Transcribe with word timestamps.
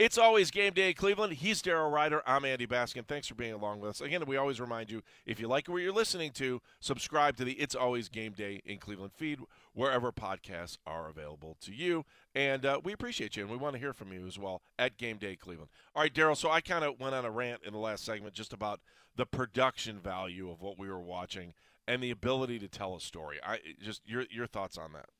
It's 0.00 0.16
always 0.16 0.50
game 0.50 0.72
day, 0.72 0.88
in 0.88 0.94
Cleveland. 0.94 1.34
He's 1.34 1.60
Daryl 1.60 1.92
Ruiter. 1.92 2.22
I'm 2.26 2.46
Andy 2.46 2.66
Baskin. 2.66 3.06
Thanks 3.06 3.26
for 3.26 3.34
being 3.34 3.52
along 3.52 3.80
with 3.80 3.90
us. 3.90 4.00
Again, 4.00 4.24
we 4.24 4.38
always 4.38 4.58
remind 4.58 4.90
you 4.90 5.02
if 5.26 5.38
you 5.38 5.46
like 5.46 5.68
what 5.68 5.82
you're 5.82 5.92
listening 5.92 6.30
to, 6.36 6.62
subscribe 6.80 7.36
to 7.36 7.44
the 7.44 7.52
It's 7.52 7.74
Always 7.74 8.08
Game 8.08 8.32
Day 8.32 8.62
in 8.64 8.78
Cleveland 8.78 9.12
feed 9.12 9.40
wherever 9.74 10.10
podcasts 10.10 10.78
are 10.86 11.10
available 11.10 11.58
to 11.60 11.74
you. 11.74 12.06
And 12.34 12.64
uh, 12.64 12.80
we 12.82 12.94
appreciate 12.94 13.36
you, 13.36 13.42
and 13.42 13.52
we 13.52 13.58
want 13.58 13.74
to 13.74 13.78
hear 13.78 13.92
from 13.92 14.10
you 14.10 14.26
as 14.26 14.38
well 14.38 14.62
at 14.78 14.96
Game 14.96 15.18
Day 15.18 15.36
Cleveland. 15.36 15.68
All 15.94 16.00
right, 16.00 16.14
Daryl. 16.14 16.34
So 16.34 16.50
I 16.50 16.62
kind 16.62 16.82
of 16.82 16.98
went 16.98 17.14
on 17.14 17.26
a 17.26 17.30
rant 17.30 17.60
in 17.66 17.74
the 17.74 17.78
last 17.78 18.02
segment 18.02 18.32
just 18.32 18.54
about 18.54 18.80
the 19.16 19.26
production 19.26 19.98
value 19.98 20.50
of 20.50 20.62
what 20.62 20.78
we 20.78 20.88
were 20.88 20.98
watching 20.98 21.52
and 21.86 22.02
the 22.02 22.10
ability 22.10 22.58
to 22.60 22.68
tell 22.68 22.96
a 22.96 23.02
story. 23.02 23.36
I 23.44 23.58
just 23.78 24.00
your 24.08 24.24
your 24.30 24.46
thoughts 24.46 24.78
on 24.78 24.94
that. 24.94 25.10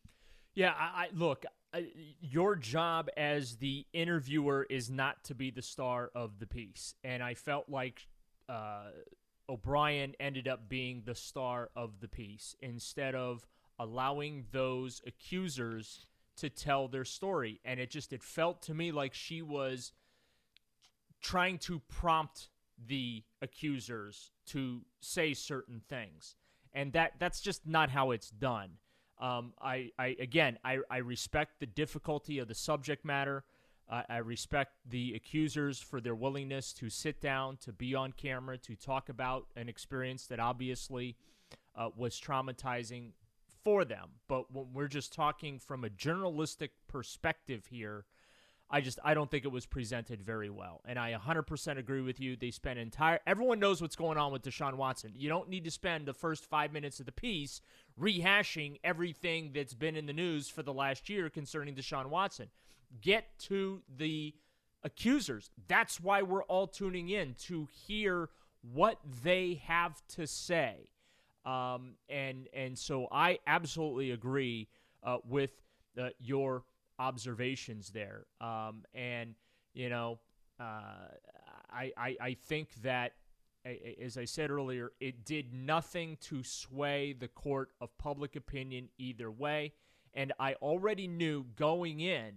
Yeah, 0.54 0.72
I, 0.72 1.02
I 1.02 1.08
look 1.12 1.44
your 2.20 2.56
job 2.56 3.08
as 3.16 3.56
the 3.56 3.86
interviewer 3.92 4.66
is 4.68 4.90
not 4.90 5.22
to 5.24 5.34
be 5.34 5.50
the 5.50 5.62
star 5.62 6.10
of 6.14 6.38
the 6.38 6.46
piece. 6.46 6.94
And 7.04 7.22
I 7.22 7.34
felt 7.34 7.68
like 7.68 8.08
uh, 8.48 8.90
O'Brien 9.48 10.14
ended 10.18 10.48
up 10.48 10.68
being 10.68 11.02
the 11.04 11.14
star 11.14 11.70
of 11.76 12.00
the 12.00 12.08
piece 12.08 12.56
instead 12.60 13.14
of 13.14 13.46
allowing 13.78 14.44
those 14.52 15.00
accusers 15.06 16.06
to 16.36 16.48
tell 16.48 16.88
their 16.88 17.04
story. 17.04 17.60
And 17.64 17.78
it 17.78 17.90
just, 17.90 18.12
it 18.12 18.22
felt 18.22 18.62
to 18.62 18.74
me 18.74 18.92
like 18.92 19.14
she 19.14 19.42
was 19.42 19.92
trying 21.20 21.58
to 21.58 21.80
prompt 21.88 22.48
the 22.86 23.22
accusers 23.42 24.32
to 24.46 24.80
say 25.00 25.34
certain 25.34 25.82
things. 25.88 26.34
And 26.72 26.92
that 26.92 27.14
that's 27.18 27.40
just 27.40 27.66
not 27.66 27.90
how 27.90 28.12
it's 28.12 28.30
done. 28.30 28.70
Um, 29.20 29.52
I, 29.60 29.90
I 29.98 30.16
again, 30.18 30.58
I, 30.64 30.78
I 30.90 30.98
respect 30.98 31.60
the 31.60 31.66
difficulty 31.66 32.38
of 32.38 32.48
the 32.48 32.54
subject 32.54 33.04
matter. 33.04 33.44
Uh, 33.88 34.02
I 34.08 34.18
respect 34.18 34.72
the 34.88 35.14
accusers 35.14 35.78
for 35.80 36.00
their 36.00 36.14
willingness 36.14 36.72
to 36.74 36.88
sit 36.88 37.20
down, 37.20 37.58
to 37.58 37.72
be 37.72 37.94
on 37.94 38.12
camera, 38.12 38.56
to 38.58 38.76
talk 38.76 39.08
about 39.08 39.46
an 39.56 39.68
experience 39.68 40.26
that 40.28 40.38
obviously 40.38 41.16
uh, 41.76 41.90
was 41.96 42.20
traumatizing 42.20 43.10
for 43.64 43.84
them. 43.84 44.10
But 44.28 44.52
when 44.52 44.66
we're 44.72 44.88
just 44.88 45.12
talking 45.12 45.58
from 45.58 45.84
a 45.84 45.90
journalistic 45.90 46.70
perspective 46.88 47.66
here, 47.66 48.04
I 48.70 48.80
just 48.80 49.00
I 49.04 49.14
don't 49.14 49.28
think 49.30 49.44
it 49.44 49.50
was 49.50 49.66
presented 49.66 50.22
very 50.22 50.48
well. 50.48 50.80
And 50.84 50.98
I 50.98 51.12
100% 51.12 51.78
agree 51.78 52.00
with 52.02 52.20
you. 52.20 52.36
They 52.36 52.52
spent 52.52 52.78
entire 52.78 53.18
everyone 53.26 53.58
knows 53.58 53.82
what's 53.82 53.96
going 53.96 54.16
on 54.16 54.32
with 54.32 54.42
Deshaun 54.42 54.74
Watson. 54.74 55.12
You 55.16 55.28
don't 55.28 55.48
need 55.48 55.64
to 55.64 55.70
spend 55.70 56.06
the 56.06 56.14
first 56.14 56.44
5 56.44 56.72
minutes 56.72 57.00
of 57.00 57.06
the 57.06 57.12
piece 57.12 57.60
rehashing 58.00 58.78
everything 58.82 59.50
that's 59.54 59.74
been 59.74 59.96
in 59.96 60.06
the 60.06 60.12
news 60.12 60.48
for 60.48 60.62
the 60.62 60.72
last 60.72 61.08
year 61.08 61.28
concerning 61.28 61.74
Deshaun 61.74 62.06
Watson. 62.06 62.48
Get 63.00 63.38
to 63.40 63.82
the 63.94 64.34
accusers. 64.82 65.50
That's 65.68 66.00
why 66.00 66.22
we're 66.22 66.44
all 66.44 66.66
tuning 66.66 67.10
in 67.10 67.34
to 67.46 67.68
hear 67.86 68.30
what 68.62 68.98
they 69.22 69.60
have 69.66 70.00
to 70.16 70.26
say. 70.26 70.88
Um, 71.44 71.94
and 72.08 72.48
and 72.52 72.78
so 72.78 73.08
I 73.10 73.38
absolutely 73.46 74.10
agree 74.10 74.68
uh, 75.02 75.18
with 75.28 75.50
uh, 75.98 76.08
your 76.18 76.64
observations 76.98 77.90
there. 77.90 78.26
Um, 78.40 78.84
and, 78.94 79.34
you 79.72 79.88
know, 79.88 80.18
uh, 80.58 81.08
I, 81.72 81.92
I, 81.96 82.16
I 82.20 82.36
think 82.46 82.68
that, 82.82 83.12
as 83.64 84.16
I 84.16 84.24
said 84.24 84.50
earlier, 84.50 84.92
it 85.00 85.24
did 85.24 85.52
nothing 85.52 86.16
to 86.22 86.42
sway 86.42 87.12
the 87.12 87.28
court 87.28 87.70
of 87.80 87.96
public 87.98 88.36
opinion 88.36 88.88
either 88.98 89.30
way. 89.30 89.72
And 90.14 90.32
I 90.40 90.54
already 90.54 91.06
knew 91.06 91.44
going 91.56 92.00
in, 92.00 92.32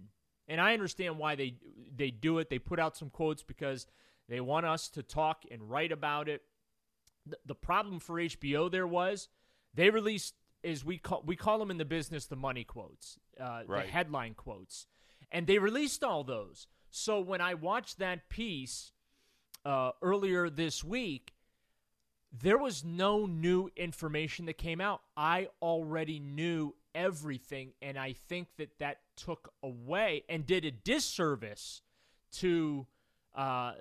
and 0.46 0.60
I 0.60 0.74
understand 0.74 1.18
why 1.18 1.34
they 1.34 1.56
they 1.96 2.10
do 2.10 2.38
it. 2.38 2.50
They 2.50 2.58
put 2.58 2.78
out 2.78 2.96
some 2.96 3.10
quotes 3.10 3.42
because 3.42 3.86
they 4.28 4.40
want 4.40 4.66
us 4.66 4.88
to 4.90 5.02
talk 5.02 5.44
and 5.50 5.68
write 5.68 5.92
about 5.92 6.28
it. 6.28 6.42
The, 7.26 7.38
the 7.46 7.54
problem 7.54 7.98
for 8.00 8.16
HBO 8.16 8.70
there 8.70 8.86
was 8.86 9.28
they 9.74 9.90
released 9.90 10.34
is 10.62 10.84
we 10.84 10.98
call 10.98 11.22
we 11.24 11.36
call 11.36 11.58
them 11.58 11.70
in 11.70 11.78
the 11.78 11.84
business 11.84 12.26
the 12.26 12.36
money 12.36 12.64
quotes, 12.64 13.18
uh, 13.40 13.62
right. 13.66 13.86
the 13.86 13.92
headline 13.92 14.34
quotes, 14.34 14.86
and 15.32 15.46
they 15.46 15.58
released 15.58 16.04
all 16.04 16.22
those. 16.22 16.68
So 16.90 17.20
when 17.20 17.40
I 17.40 17.54
watched 17.54 17.98
that 17.98 18.28
piece 18.28 18.92
uh, 19.64 19.92
earlier 20.02 20.50
this 20.50 20.84
week, 20.84 21.32
there 22.32 22.58
was 22.58 22.84
no 22.84 23.26
new 23.26 23.70
information 23.76 24.46
that 24.46 24.58
came 24.58 24.80
out. 24.80 25.02
I 25.16 25.48
already 25.62 26.18
knew 26.18 26.74
everything, 26.94 27.72
and 27.80 27.98
I 27.98 28.12
think 28.12 28.48
that 28.58 28.78
that 28.78 28.98
took 29.16 29.52
away 29.62 30.24
and 30.28 30.46
did 30.46 30.64
a 30.64 30.70
disservice 30.70 31.82
to 32.32 32.86
uh, 33.34 33.74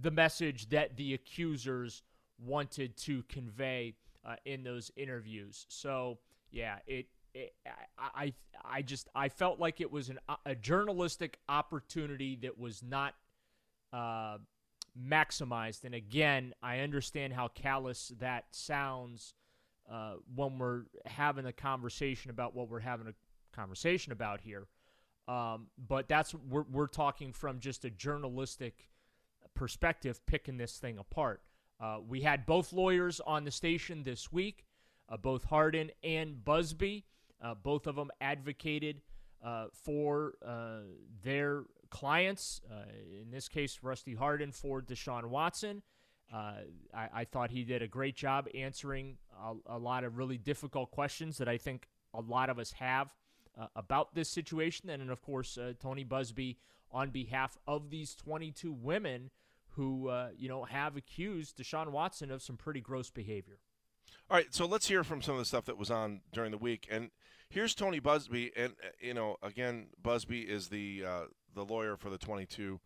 the 0.00 0.10
message 0.10 0.68
that 0.70 0.96
the 0.96 1.14
accusers 1.14 2.02
wanted 2.38 2.96
to 2.98 3.22
convey 3.24 3.94
uh, 4.24 4.36
in 4.44 4.62
those 4.62 4.90
interviews. 4.96 5.64
So 5.68 6.18
yeah, 6.50 6.78
it, 6.86 7.06
I, 7.34 7.70
I 7.98 8.32
I 8.64 8.82
just 8.82 9.08
I 9.14 9.28
felt 9.28 9.58
like 9.58 9.80
it 9.80 9.90
was 9.90 10.08
an, 10.08 10.18
a 10.44 10.54
journalistic 10.54 11.38
opportunity 11.48 12.36
that 12.42 12.58
was 12.58 12.82
not 12.82 13.14
uh, 13.92 14.38
maximized. 14.98 15.84
And 15.84 15.94
again, 15.94 16.54
I 16.62 16.80
understand 16.80 17.32
how 17.32 17.48
callous 17.48 18.12
that 18.20 18.46
sounds 18.50 19.34
uh, 19.90 20.14
when 20.34 20.58
we're 20.58 20.82
having 21.04 21.46
a 21.46 21.52
conversation 21.52 22.30
about 22.30 22.54
what 22.54 22.68
we're 22.68 22.80
having 22.80 23.06
a 23.06 23.14
conversation 23.54 24.12
about 24.12 24.40
here. 24.40 24.66
Um, 25.28 25.68
but 25.76 26.08
that's 26.08 26.34
we're 26.34 26.64
we're 26.70 26.86
talking 26.86 27.32
from 27.32 27.58
just 27.58 27.84
a 27.84 27.90
journalistic 27.90 28.88
perspective, 29.54 30.24
picking 30.26 30.56
this 30.56 30.78
thing 30.78 30.98
apart. 30.98 31.42
Uh, 31.80 31.98
we 32.06 32.20
had 32.20 32.46
both 32.46 32.72
lawyers 32.72 33.20
on 33.20 33.44
the 33.44 33.50
station 33.50 34.02
this 34.02 34.32
week, 34.32 34.64
uh, 35.08 35.16
both 35.16 35.44
Hardin 35.44 35.90
and 36.02 36.36
Buzbee. 36.44 37.04
Uh, 37.42 37.54
both 37.54 37.86
of 37.86 37.96
them 37.96 38.10
advocated 38.20 39.02
uh, 39.44 39.66
for 39.72 40.34
uh, 40.44 40.80
their 41.22 41.64
clients. 41.96 42.60
Uh, 42.70 42.84
in 43.22 43.30
this 43.30 43.48
case, 43.48 43.78
Rusty 43.82 44.14
Hardin 44.14 44.52
for 44.52 44.82
Deshaun 44.82 45.26
Watson. 45.26 45.82
I, 46.32 46.64
I, 46.92 47.24
thought 47.24 47.50
he 47.50 47.62
did 47.62 47.82
a 47.82 47.86
great 47.86 48.16
job 48.16 48.48
answering 48.52 49.16
a, 49.40 49.76
a, 49.76 49.78
lot 49.78 50.02
of 50.02 50.18
really 50.18 50.36
difficult 50.36 50.90
questions 50.90 51.38
that 51.38 51.48
I 51.48 51.56
think 51.56 51.86
a 52.12 52.20
lot 52.20 52.50
of 52.50 52.58
us 52.58 52.72
have 52.72 53.14
about 53.76 54.12
this 54.14 54.28
situation. 54.28 54.90
And, 54.90 55.00
then, 55.00 55.08
of 55.08 55.22
course, 55.22 55.56
Tony 55.80 56.04
Buzbee 56.04 56.56
on 56.90 57.10
behalf 57.10 57.56
of 57.66 57.90
these 57.90 58.14
22 58.16 58.72
women 58.72 59.30
who 59.76 60.08
uh, 60.08 60.28
you 60.36 60.48
know 60.48 60.64
have 60.64 60.96
accused 60.96 61.58
Deshaun 61.58 61.90
Watson 61.90 62.30
of 62.30 62.42
some 62.42 62.56
pretty 62.56 62.80
gross 62.80 63.10
behavior. 63.10 63.58
All 64.30 64.36
right, 64.36 64.52
so 64.52 64.66
let's 64.66 64.88
hear 64.88 65.04
from 65.04 65.22
some 65.22 65.34
of 65.34 65.38
the 65.38 65.44
stuff 65.44 65.66
that 65.66 65.78
was 65.78 65.90
on 65.90 66.22
during 66.32 66.50
the 66.50 66.58
week. 66.58 66.88
And 66.90 67.10
here's 67.50 67.74
Tony 67.74 68.00
Buzbee, 68.00 68.50
and 68.56 68.72
uh, 68.82 68.88
you 69.00 69.14
know, 69.14 69.36
again, 69.42 69.88
Buzbee 70.02 70.48
is 70.48 70.68
the 70.68 71.04
uh, 71.06 71.20
the 71.56 71.64
lawyer 71.64 71.96
for 71.96 72.10
the 72.10 72.18
22 72.18 72.78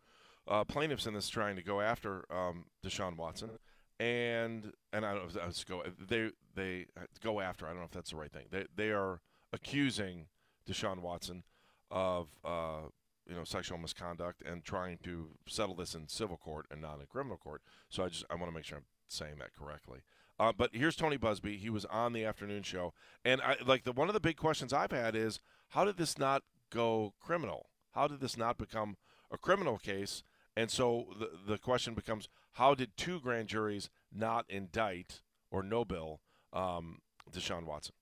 uh, 0.48 0.64
plaintiffs 0.64 1.06
in 1.06 1.12
this 1.12 1.28
trying 1.28 1.56
to 1.56 1.62
go 1.62 1.80
after 1.80 2.24
um, 2.32 2.64
Deshaun 2.84 3.16
Watson, 3.16 3.50
and 3.98 4.72
and 4.92 5.04
I 5.04 5.12
don't 5.12 5.34
know 5.34 5.42
if 5.46 5.66
go 5.66 5.82
they 6.08 6.30
they 6.54 6.86
uh, 6.96 7.04
go 7.22 7.40
after. 7.40 7.66
I 7.66 7.70
don't 7.70 7.80
know 7.80 7.84
if 7.84 7.90
that's 7.90 8.10
the 8.10 8.16
right 8.16 8.32
thing. 8.32 8.46
They 8.50 8.64
they 8.74 8.90
are 8.90 9.20
accusing 9.52 10.26
Deshaun 10.66 11.00
Watson 11.00 11.44
of 11.90 12.28
uh, 12.44 12.88
you 13.28 13.34
know 13.34 13.44
sexual 13.44 13.78
misconduct 13.78 14.42
and 14.44 14.64
trying 14.64 14.98
to 15.04 15.28
settle 15.46 15.74
this 15.74 15.94
in 15.94 16.08
civil 16.08 16.36
court 16.36 16.66
and 16.70 16.80
not 16.80 17.00
in 17.00 17.06
criminal 17.06 17.36
court. 17.36 17.62
So 17.88 18.04
I 18.04 18.08
just 18.08 18.24
I 18.30 18.34
want 18.34 18.48
to 18.48 18.54
make 18.54 18.64
sure 18.64 18.78
I'm 18.78 18.84
saying 19.08 19.36
that 19.38 19.54
correctly. 19.54 20.00
Uh, 20.38 20.52
but 20.56 20.70
here's 20.72 20.96
Tony 20.96 21.18
Buzbee. 21.18 21.58
He 21.58 21.68
was 21.68 21.84
on 21.84 22.14
the 22.14 22.24
afternoon 22.24 22.62
show, 22.62 22.94
and 23.24 23.42
I 23.42 23.56
like 23.64 23.84
the 23.84 23.92
one 23.92 24.08
of 24.08 24.14
the 24.14 24.20
big 24.20 24.36
questions 24.36 24.72
I've 24.72 24.90
had 24.90 25.14
is 25.14 25.38
how 25.70 25.84
did 25.84 25.98
this 25.98 26.18
not 26.18 26.42
go 26.70 27.12
criminal? 27.20 27.66
How 27.92 28.08
did 28.08 28.20
this 28.20 28.36
not 28.36 28.58
become 28.58 28.96
a 29.30 29.38
criminal 29.38 29.78
case? 29.78 30.22
And 30.56 30.70
so 30.70 31.06
the 31.18 31.30
the 31.46 31.58
question 31.58 31.94
becomes 31.94 32.28
how 32.54 32.74
did 32.74 32.96
two 32.96 33.20
grand 33.20 33.48
juries 33.48 33.88
not 34.12 34.44
indict 34.48 35.20
or 35.50 35.62
no 35.62 35.84
bill 35.84 36.20
um, 36.52 36.98
Deshaun 37.32 37.64
Watson? 37.64 37.94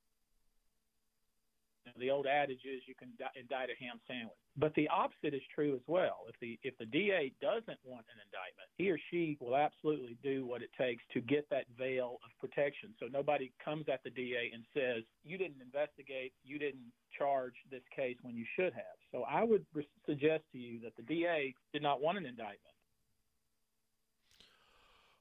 The 1.99 2.11
old 2.11 2.27
adage 2.27 2.65
is 2.65 2.83
you 2.87 2.95
can 2.95 3.11
indict 3.35 3.71
a 3.71 3.77
ham 3.83 4.01
sandwich. 4.07 4.39
But 4.57 4.75
the 4.75 4.89
opposite 4.89 5.35
is 5.35 5.43
true 5.55 5.75
as 5.75 5.83
well. 5.87 6.27
If 6.29 6.35
the 6.41 6.59
if 6.63 6.77
the 6.79 6.87
DA 6.87 7.33
doesn't 7.41 7.79
want 7.85 8.07
an 8.11 8.19
indictment, 8.25 8.69
he 8.77 8.91
or 8.91 8.99
she 9.11 9.37
will 9.41 9.57
absolutely 9.57 10.17
do 10.23 10.47
what 10.47 10.63
it 10.63 10.71
takes 10.79 11.03
to 11.13 11.21
get 11.21 11.49
that 11.51 11.65
veil 11.77 12.19
of 12.25 12.31
protection. 12.41 12.95
So 12.99 13.07
nobody 13.07 13.53
comes 13.65 13.87
at 13.93 14.03
the 14.05 14.11
DA 14.11 14.51
and 14.53 14.65
says, 14.75 15.05
"You 15.25 15.39
didn't 15.39 15.61
investigate, 15.61 16.33
you 16.45 16.59
didn't 16.59 16.93
charge 17.17 17.55
this 17.71 17.83
case 17.95 18.17
when 18.23 18.37
you 18.37 18.47
should 18.57 18.73
have." 18.73 18.99
So 19.13 19.23
I 19.23 19.43
would 19.45 19.65
suggest 20.07 20.45
to 20.53 20.59
you 20.59 20.81
that 20.81 20.97
the 20.97 21.03
DA 21.03 21.55
did 21.73 21.83
not 21.83 22.01
want 22.01 22.19
an 22.19 22.27
indictment. 22.27 22.75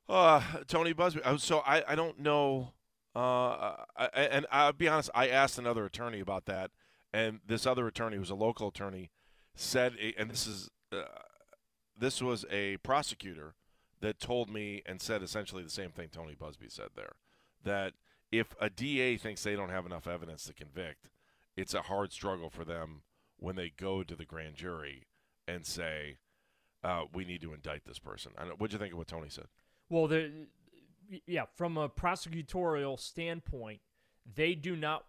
Uh, 0.09 0.41
Tony 0.68 0.94
Buzbee. 0.94 1.21
Uh, 1.24 1.38
so 1.38 1.59
I, 1.59 1.83
I 1.88 1.95
don't 1.95 2.19
know 2.19 2.71
uh, 3.18 3.75
I, 3.98 4.06
and 4.14 4.46
I'll 4.52 4.74
be 4.74 4.88
honest, 4.88 5.10
I 5.16 5.28
asked 5.28 5.58
another 5.58 5.86
attorney 5.86 6.19
about 6.19 6.46
that, 6.46 6.69
and 7.12 7.40
this 7.46 7.66
other 7.66 7.88
attorney, 7.88 8.18
who's 8.18 8.30
a 8.30 8.36
local 8.36 8.68
attorney, 8.68 9.10
said, 9.56 9.94
and 10.18 10.30
this 10.30 10.46
is 10.46 10.69
uh, 10.92 11.04
this 11.98 12.22
was 12.22 12.46
a 12.52 12.78
prosecutor 12.78 13.56
that 14.02 14.19
told 14.19 14.52
me 14.52 14.84
and 14.86 15.02
said 15.02 15.24
essentially 15.24 15.64
the 15.64 15.69
same 15.69 15.90
thing 15.90 16.10
Tony 16.12 16.36
Buzbee 16.36 16.72
said 16.72 16.90
there 16.96 17.14
that 17.64 17.94
if 18.31 18.54
a 18.62 18.69
DA 18.69 19.18
thinks 19.18 19.42
they 19.42 19.56
don't 19.56 19.72
have 19.72 19.88
enough 19.88 20.06
evidence 20.06 20.44
to 20.44 20.54
convict, 20.54 21.10
it's 21.56 21.74
a 21.74 21.84
hard 21.84 22.13
struggle 22.13 22.52
for 22.52 22.63
them 22.63 23.02
when 23.38 23.56
they 23.56 23.72
go 23.75 24.04
to 24.04 24.16
the 24.16 24.25
grand 24.25 24.56
jury 24.56 25.08
and 25.48 25.66
say, 25.66 26.18
uh, 26.84 27.06
"We 27.12 27.25
need 27.25 27.42
to 27.42 27.54
indict 27.54 27.86
this 27.86 27.98
person." 27.98 28.34
What'd 28.58 28.74
you 28.74 28.80
think 28.80 28.94
of 28.94 29.00
what 29.00 29.08
Tony 29.08 29.30
said? 29.30 29.48
Well, 29.90 30.08
the 30.08 30.48
yeah, 31.25 31.44
from 31.56 31.77
a 31.77 31.89
prosecutorial 31.89 33.00
standpoint, 33.00 33.80
they 34.36 34.56
do 34.56 34.75
not 34.75 35.06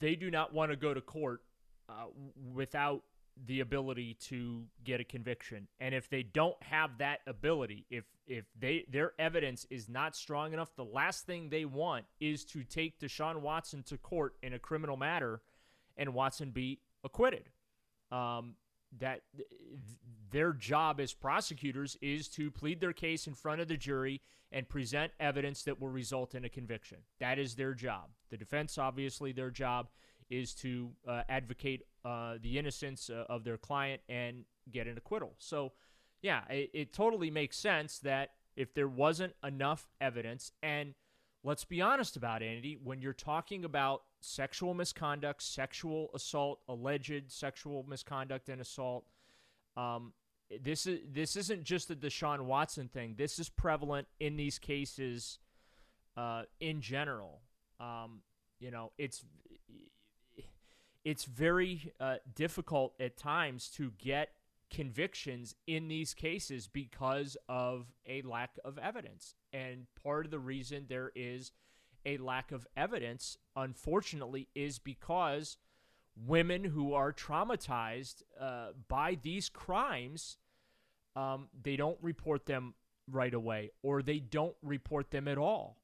they 0.00 0.16
do 0.16 0.30
not 0.30 0.52
want 0.52 0.70
to 0.70 0.76
go 0.76 0.92
to 0.92 1.00
court 1.00 1.42
uh, 1.88 2.06
without 2.52 3.02
the 3.46 3.60
ability 3.60 4.14
to 4.14 4.64
get 4.82 5.00
a 5.00 5.04
conviction. 5.04 5.68
And 5.78 5.94
if 5.94 6.08
they 6.08 6.22
don't 6.22 6.60
have 6.62 6.98
that 6.98 7.20
ability, 7.26 7.84
if 7.90 8.04
if 8.26 8.44
they 8.58 8.86
their 8.90 9.12
evidence 9.18 9.66
is 9.70 9.88
not 9.88 10.16
strong 10.16 10.52
enough, 10.52 10.74
the 10.74 10.84
last 10.84 11.26
thing 11.26 11.50
they 11.50 11.64
want 11.64 12.06
is 12.20 12.44
to 12.46 12.64
take 12.64 12.98
Deshaun 12.98 13.40
Watson 13.40 13.82
to 13.84 13.98
court 13.98 14.34
in 14.42 14.54
a 14.54 14.58
criminal 14.58 14.96
matter 14.96 15.42
and 15.96 16.14
Watson 16.14 16.50
be 16.50 16.80
acquitted. 17.04 17.48
Um, 18.10 18.54
that 18.98 19.22
their 20.30 20.52
job 20.52 21.00
as 21.00 21.12
prosecutors 21.12 21.96
is 22.00 22.28
to 22.28 22.50
plead 22.50 22.80
their 22.80 22.92
case 22.92 23.26
in 23.26 23.34
front 23.34 23.60
of 23.60 23.68
the 23.68 23.76
jury 23.76 24.20
and 24.52 24.68
present 24.68 25.12
evidence 25.20 25.62
that 25.64 25.80
will 25.80 25.88
result 25.88 26.34
in 26.34 26.44
a 26.44 26.48
conviction. 26.48 26.98
That 27.20 27.38
is 27.38 27.54
their 27.54 27.74
job. 27.74 28.10
The 28.30 28.36
defense, 28.36 28.78
obviously, 28.78 29.32
their 29.32 29.50
job 29.50 29.88
is 30.30 30.54
to 30.54 30.90
uh, 31.06 31.22
advocate 31.28 31.82
uh, 32.04 32.34
the 32.40 32.58
innocence 32.58 33.10
uh, 33.10 33.24
of 33.28 33.44
their 33.44 33.56
client 33.56 34.02
and 34.08 34.44
get 34.70 34.86
an 34.86 34.96
acquittal. 34.96 35.34
So, 35.38 35.72
yeah, 36.22 36.42
it, 36.50 36.70
it 36.72 36.92
totally 36.92 37.30
makes 37.30 37.56
sense 37.56 37.98
that 38.00 38.30
if 38.56 38.74
there 38.74 38.88
wasn't 38.88 39.34
enough 39.44 39.86
evidence, 40.00 40.52
and 40.62 40.94
let's 41.44 41.64
be 41.64 41.80
honest 41.80 42.16
about 42.16 42.42
it, 42.42 42.46
Andy, 42.46 42.78
when 42.82 43.00
you're 43.00 43.12
talking 43.12 43.64
about 43.64 44.02
sexual 44.20 44.74
misconduct, 44.74 45.42
sexual 45.42 46.10
assault, 46.14 46.60
alleged 46.68 47.30
sexual 47.30 47.84
misconduct 47.88 48.48
and 48.48 48.60
assault, 48.60 49.04
um, 49.76 50.12
this 50.62 50.86
is 50.86 51.00
this 51.12 51.36
isn't 51.36 51.64
just 51.64 51.90
a 51.90 51.96
Deshaun 51.96 52.42
Watson 52.42 52.88
thing. 52.88 53.14
This 53.16 53.38
is 53.38 53.48
prevalent 53.48 54.06
in 54.20 54.36
these 54.36 54.58
cases 54.58 55.38
uh, 56.16 56.42
in 56.60 56.80
general. 56.80 57.40
Um, 57.80 58.20
you 58.60 58.70
know, 58.70 58.92
it's 58.96 59.24
it's 61.04 61.24
very 61.24 61.92
uh, 62.00 62.16
difficult 62.34 62.94
at 63.00 63.16
times 63.16 63.68
to 63.76 63.92
get 63.98 64.30
convictions 64.70 65.54
in 65.66 65.88
these 65.88 66.14
cases 66.14 66.66
because 66.66 67.36
of 67.48 67.86
a 68.06 68.22
lack 68.22 68.50
of 68.64 68.78
evidence. 68.78 69.34
And 69.52 69.86
part 70.02 70.24
of 70.24 70.30
the 70.30 70.38
reason 70.38 70.86
there 70.88 71.12
is 71.14 71.52
a 72.04 72.18
lack 72.18 72.52
of 72.52 72.66
evidence, 72.76 73.38
unfortunately, 73.54 74.48
is 74.54 74.78
because 74.78 75.56
women 76.24 76.64
who 76.64 76.94
are 76.94 77.12
traumatized 77.12 78.22
uh, 78.40 78.68
by 78.88 79.18
these 79.22 79.48
crimes, 79.48 80.38
um, 81.14 81.48
they 81.62 81.76
don't 81.76 81.98
report 82.00 82.46
them 82.46 82.74
right 83.10 83.34
away 83.34 83.70
or 83.82 84.02
they 84.02 84.18
don't 84.18 84.56
report 84.62 85.10
them 85.10 85.28
at 85.28 85.38
all 85.38 85.78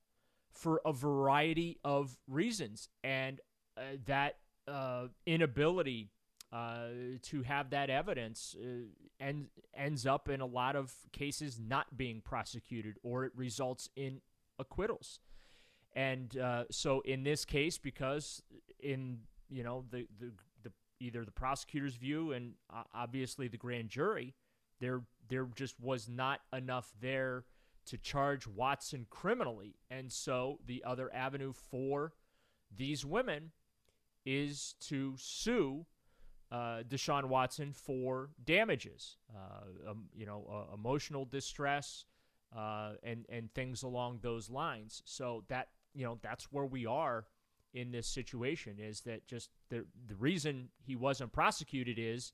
for 0.51 0.81
a 0.85 0.93
variety 0.93 1.79
of 1.85 2.17
reasons. 2.27 2.89
And 3.05 3.41
uh, 3.77 3.97
that 4.07 4.37
uh, 4.69 5.09
inability 5.27 6.11
uh, 6.53 6.89
to 7.23 7.43
have 7.43 7.71
that 7.71 7.89
evidence 7.89 8.55
uh, 8.61 8.67
and 9.19 9.47
ends 9.75 10.07
up 10.07 10.29
in 10.29 10.41
a 10.41 10.47
lot 10.47 10.77
of 10.77 10.93
cases 11.13 11.59
not 11.59 11.97
being 11.97 12.21
prosecuted 12.21 12.97
or 13.03 13.25
it 13.25 13.33
results 13.35 13.89
in 13.97 14.21
acquittals. 14.59 15.21
And 15.95 16.37
uh, 16.37 16.65
so 16.71 17.01
in 17.01 17.23
this 17.23 17.45
case, 17.45 17.79
because 17.79 18.43
in 18.79 19.21
you 19.53 19.63
know 19.63 19.85
the, 19.91 20.07
the 20.19 20.33
the 20.63 20.73
either 21.01 21.25
the 21.25 21.33
prosecutor's 21.33 21.97
view 21.97 22.33
and 22.33 22.55
obviously 22.95 23.49
the 23.49 23.57
grand 23.57 23.89
jury, 23.89 24.35
there 24.81 25.03
there 25.29 25.47
just 25.55 25.79
was 25.81 26.09
not 26.09 26.41
enough 26.53 26.93
there 27.01 27.45
to 27.87 27.99
charge 27.99 28.47
Watson 28.47 29.07
criminally, 29.11 29.77
and 29.91 30.11
so 30.11 30.59
the 30.67 30.83
other 30.87 31.13
avenue 31.13 31.53
for 31.53 32.13
these 32.75 33.05
women 33.05 33.51
is 34.25 34.75
to 34.81 35.15
sue 35.19 35.85
uh, 36.51 36.83
Deshaun 36.89 37.25
Watson 37.25 37.73
for 37.73 38.31
damages, 38.45 39.17
uh, 39.35 39.91
um, 39.91 40.05
you 40.15 40.27
know, 40.27 40.47
uh, 40.71 40.75
emotional 40.75 41.25
distress, 41.25 42.05
uh, 42.57 42.93
and 43.03 43.25
and 43.29 43.53
things 43.55 43.83
along 43.83 44.21
those 44.23 44.51
lines. 44.51 45.03
So 45.07 45.45
that 45.49 45.69
you 45.95 46.05
know 46.05 46.19
that's 46.23 46.45
where 46.53 46.67
we 46.67 46.87
are 46.87 47.27
in 47.75 47.93
this 47.93 48.07
situation. 48.07 48.77
Is 48.79 49.01
that 49.03 49.27
just 49.27 49.51
the 49.69 49.85
the 50.07 50.17
reason 50.17 50.69
he 50.79 50.97
wasn't 50.97 51.33
prosecuted 51.33 51.99
is 51.99 52.33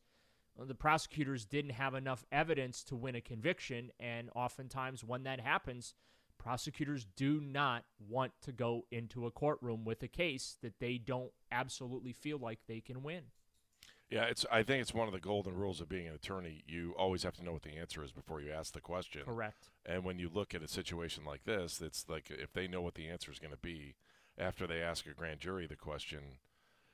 well, 0.57 0.67
the 0.67 0.75
prosecutors 0.75 1.45
didn't 1.45 1.71
have 1.71 1.95
enough 1.95 2.25
evidence 2.33 2.83
to 2.85 2.97
win 2.97 3.15
a 3.15 3.21
conviction, 3.21 3.93
and 4.01 4.29
oftentimes 4.35 5.05
when 5.05 5.23
that 5.23 5.41
happens, 5.41 5.95
prosecutors 6.37 7.07
do 7.17 7.41
not 7.41 7.85
want 8.09 8.33
to 8.43 8.53
go 8.53 8.85
into 8.91 9.27
a 9.27 9.31
courtroom 9.31 9.85
with 9.85 10.03
a 10.03 10.09
case 10.09 10.57
that 10.63 10.81
they 10.81 10.99
don't 10.99 11.31
absolutely 11.53 12.13
feel 12.13 12.39
like 12.39 12.59
they 12.67 12.81
can 12.81 13.03
win. 13.03 13.23
Yeah, 14.11 14.25
it's. 14.25 14.47
I 14.51 14.63
think 14.63 14.81
it's 14.81 14.95
one 14.95 15.07
of 15.07 15.13
the 15.13 15.21
golden 15.21 15.55
rules 15.55 15.83
of 15.83 15.89
being 15.89 16.09
an 16.09 16.15
attorney. 16.15 16.65
You 16.67 16.95
always 16.99 17.23
have 17.25 17.37
to 17.37 17.45
know 17.45 17.53
what 17.53 17.63
the 17.63 17.77
answer 17.77 18.03
is 18.03 18.11
before 18.11 18.41
you 18.41 18.51
ask 18.51 18.73
the 18.73 18.81
question. 18.81 19.23
Correct. 19.25 19.69
And 19.85 20.03
when 20.03 20.19
you 20.19 20.31
look 20.33 20.55
at 20.55 20.63
a 20.63 20.69
situation 20.69 21.25
like 21.27 21.45
this, 21.45 21.83
it's 21.83 22.07
like 22.09 22.31
if 22.31 22.53
they 22.55 22.67
know 22.67 22.81
what 22.81 22.95
the 22.95 23.09
answer 23.09 23.31
is 23.31 23.39
going 23.39 23.53
to 23.53 23.59
be 23.59 23.97
after 24.39 24.67
they 24.67 24.81
ask 24.81 25.07
a 25.07 25.15
grand 25.15 25.41
jury 25.41 25.67
the 25.67 25.77
question, 25.77 26.21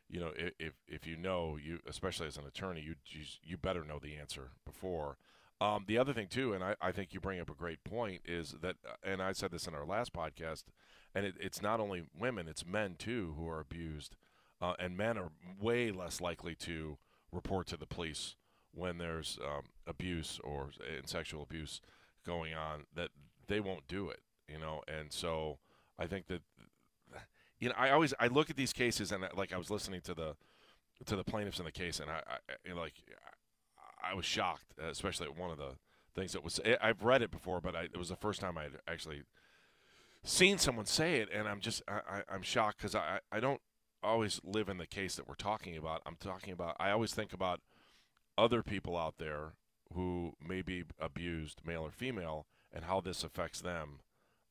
you 0.08 0.20
know, 0.20 0.32
if 0.36 0.74
if 0.86 1.06
you 1.06 1.16
know 1.16 1.56
you, 1.62 1.78
especially 1.88 2.26
as 2.26 2.36
an 2.36 2.46
attorney, 2.46 2.80
you 2.80 2.94
you, 3.42 3.56
better 3.56 3.84
know 3.84 3.98
the 3.98 4.16
answer 4.16 4.50
before. 4.64 5.16
Um, 5.60 5.84
the 5.86 5.98
other 5.98 6.12
thing 6.12 6.28
too, 6.28 6.52
and 6.52 6.62
I, 6.62 6.74
I 6.80 6.92
think 6.92 7.14
you 7.14 7.20
bring 7.20 7.40
up 7.40 7.48
a 7.48 7.54
great 7.54 7.84
point, 7.84 8.22
is 8.24 8.56
that, 8.60 8.76
and 9.02 9.22
I 9.22 9.32
said 9.32 9.50
this 9.50 9.66
in 9.66 9.74
our 9.74 9.86
last 9.86 10.12
podcast, 10.12 10.64
and 11.14 11.24
it, 11.24 11.34
it's 11.40 11.62
not 11.62 11.80
only 11.80 12.04
women, 12.18 12.48
it's 12.48 12.66
men 12.66 12.96
too 12.98 13.34
who 13.38 13.48
are 13.48 13.60
abused, 13.60 14.16
uh, 14.60 14.74
and 14.78 14.96
men 14.96 15.16
are 15.16 15.30
way 15.60 15.90
less 15.90 16.20
likely 16.20 16.54
to 16.56 16.98
report 17.32 17.66
to 17.68 17.76
the 17.76 17.86
police 17.86 18.36
when 18.72 18.98
there's 18.98 19.38
um, 19.44 19.62
abuse 19.86 20.40
or 20.42 20.70
uh, 20.80 21.06
sexual 21.06 21.42
abuse 21.42 21.80
going 22.26 22.52
on. 22.52 22.84
That 22.94 23.10
they 23.46 23.60
won't 23.60 23.86
do 23.88 24.10
it, 24.10 24.20
you 24.48 24.58
know, 24.58 24.82
and 24.88 25.12
so 25.12 25.58
I 25.98 26.06
think 26.06 26.26
that, 26.26 26.42
you 27.64 27.70
know, 27.70 27.76
I 27.78 27.90
always 27.90 28.12
I 28.20 28.26
look 28.26 28.50
at 28.50 28.56
these 28.56 28.74
cases 28.74 29.10
and 29.10 29.24
uh, 29.24 29.28
like 29.34 29.50
I 29.50 29.56
was 29.56 29.70
listening 29.70 30.02
to 30.02 30.14
the 30.14 30.36
to 31.06 31.16
the 31.16 31.24
plaintiffs 31.24 31.58
in 31.58 31.64
the 31.64 31.72
case, 31.72 31.98
and 31.98 32.10
I, 32.10 32.20
I 32.68 32.72
like 32.74 32.92
I 34.02 34.14
was 34.14 34.26
shocked, 34.26 34.74
uh, 34.80 34.88
especially 34.88 35.28
at 35.28 35.36
one 35.38 35.50
of 35.50 35.56
the 35.56 35.76
things 36.14 36.34
that 36.34 36.44
was. 36.44 36.60
I've 36.82 37.02
read 37.02 37.22
it 37.22 37.30
before, 37.30 37.62
but 37.62 37.74
I, 37.74 37.84
it 37.84 37.96
was 37.96 38.10
the 38.10 38.16
first 38.16 38.42
time 38.42 38.58
I'd 38.58 38.78
actually 38.86 39.22
seen 40.22 40.58
someone 40.58 40.84
say 40.84 41.20
it, 41.20 41.30
and 41.32 41.48
I'm 41.48 41.60
just 41.60 41.82
I, 41.88 42.22
am 42.30 42.42
shocked 42.42 42.76
because 42.78 42.94
I 42.94 43.20
I 43.32 43.40
don't 43.40 43.62
always 44.02 44.42
live 44.44 44.68
in 44.68 44.76
the 44.76 44.86
case 44.86 45.16
that 45.16 45.26
we're 45.26 45.34
talking 45.34 45.74
about. 45.74 46.02
I'm 46.04 46.16
talking 46.20 46.52
about. 46.52 46.76
I 46.78 46.90
always 46.90 47.14
think 47.14 47.32
about 47.32 47.60
other 48.36 48.62
people 48.62 48.94
out 48.94 49.14
there 49.16 49.54
who 49.94 50.34
may 50.46 50.60
be 50.60 50.84
abused, 51.00 51.62
male 51.64 51.84
or 51.84 51.90
female, 51.90 52.44
and 52.70 52.84
how 52.84 53.00
this 53.00 53.24
affects 53.24 53.62
them, 53.62 54.00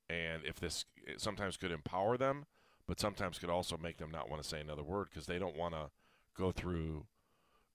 and 0.10 0.42
if 0.44 0.60
this 0.60 0.86
sometimes 1.18 1.58
could 1.58 1.72
empower 1.72 2.18
them, 2.18 2.48
but 2.88 3.00
sometimes 3.00 3.40
could 3.40 3.50
also 3.50 3.78
make 3.78 3.98
them 3.98 4.12
not 4.12 4.30
want 4.30 4.42
to 4.42 4.48
say 4.48 4.60
another 4.60 4.84
word 4.84 5.08
because 5.10 5.26
they 5.26 5.40
don't 5.40 5.58
want 5.58 5.74
to 5.74 5.90
go 6.38 6.52
through 6.52 7.06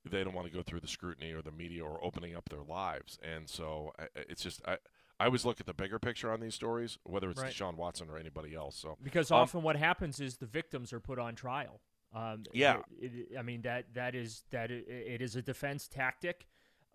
they 0.09 0.25
don't 0.25 0.35
want 0.35 0.47
to 0.47 0.53
go 0.53 0.63
through 0.63 0.81
the 0.81 0.89
scrutiny 0.89 1.33
or 1.33 1.43
the 1.43 1.51
media 1.51 1.85
or 1.85 2.03
opening 2.03 2.35
up 2.35 2.49
their 2.49 2.63
lives. 2.63 3.19
And 3.23 3.49
so 3.49 3.93
it's 4.15 4.43
just 4.43 4.63
I 4.67 4.79
I 5.21 5.27
always 5.27 5.45
look 5.45 5.61
at 5.61 5.67
the 5.67 5.75
bigger 5.75 5.99
picture 5.99 6.33
on 6.33 6.41
these 6.41 6.55
stories, 6.55 6.99
whether 7.03 7.29
it's 7.31 7.43
right. 7.43 7.53
Deshaun 7.53 7.77
Watson 7.77 8.09
or 8.09 8.19
anybody 8.19 8.55
else. 8.55 8.77
So 8.77 8.97
because 9.03 9.31
um, 9.31 9.39
often 9.39 9.63
what 9.63 9.77
happens 9.77 10.21
is 10.21 10.37
the 10.37 10.47
victims 10.47 10.93
are 10.93 11.01
put 11.01 11.19
on 11.19 11.35
trial. 11.35 11.81
Um, 12.15 12.45
yeah, 12.55 12.79
it, 12.99 13.13
it, 13.15 13.39
I 13.39 13.43
mean 13.43 13.63
that 13.63 13.87
that 13.95 14.15
is 14.15 14.45
that 14.51 14.71
it, 14.71 14.87
it 14.89 15.21
is 15.21 15.37
a 15.37 15.43
defense 15.43 15.89
tactic, 15.89 16.47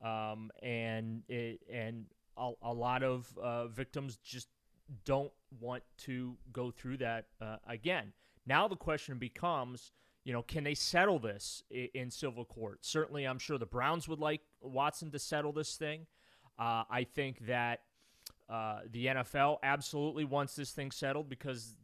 um, 0.04 0.50
and 0.64 1.22
it, 1.28 1.60
and 1.72 2.06
a, 2.38 2.52
a 2.64 2.74
lot 2.74 3.04
of 3.04 3.28
uh, 3.42 3.68
victims 3.68 4.18
just 4.24 4.48
don't 5.06 5.32
want 5.60 5.84
to 5.98 6.36
go 6.52 6.72
through 6.72 6.98
that 6.98 7.26
uh, 7.42 7.58
again. 7.68 8.14
Now 8.46 8.68
the 8.68 8.76
question 8.76 9.18
becomes 9.18 9.92
you 10.24 10.32
know, 10.32 10.42
can 10.42 10.64
they 10.64 10.74
settle 10.74 11.20
this 11.20 11.64
in, 11.70 12.10
civil 12.10 12.46
court? 12.46 12.80
Certainly, 12.82 13.26
I'm 13.26 13.40
sure 13.40 13.58
the 13.58 13.66
Browns 13.66 14.08
would 14.08 14.20
like 14.20 14.42
Watson 14.62 15.12
to 15.12 15.20
settle 15.20 15.52
this 15.52 15.76
thing. 15.76 16.06
Uh, 16.58 16.84
I 16.90 17.06
think 17.14 17.46
that 17.48 17.82
uh, 18.50 18.80
the 18.90 19.08
NFL 19.08 19.58
absolutely 19.64 20.24
wants 20.24 20.56
this 20.56 20.72
thing 20.72 20.92
settled 20.92 21.30
because 21.30 21.76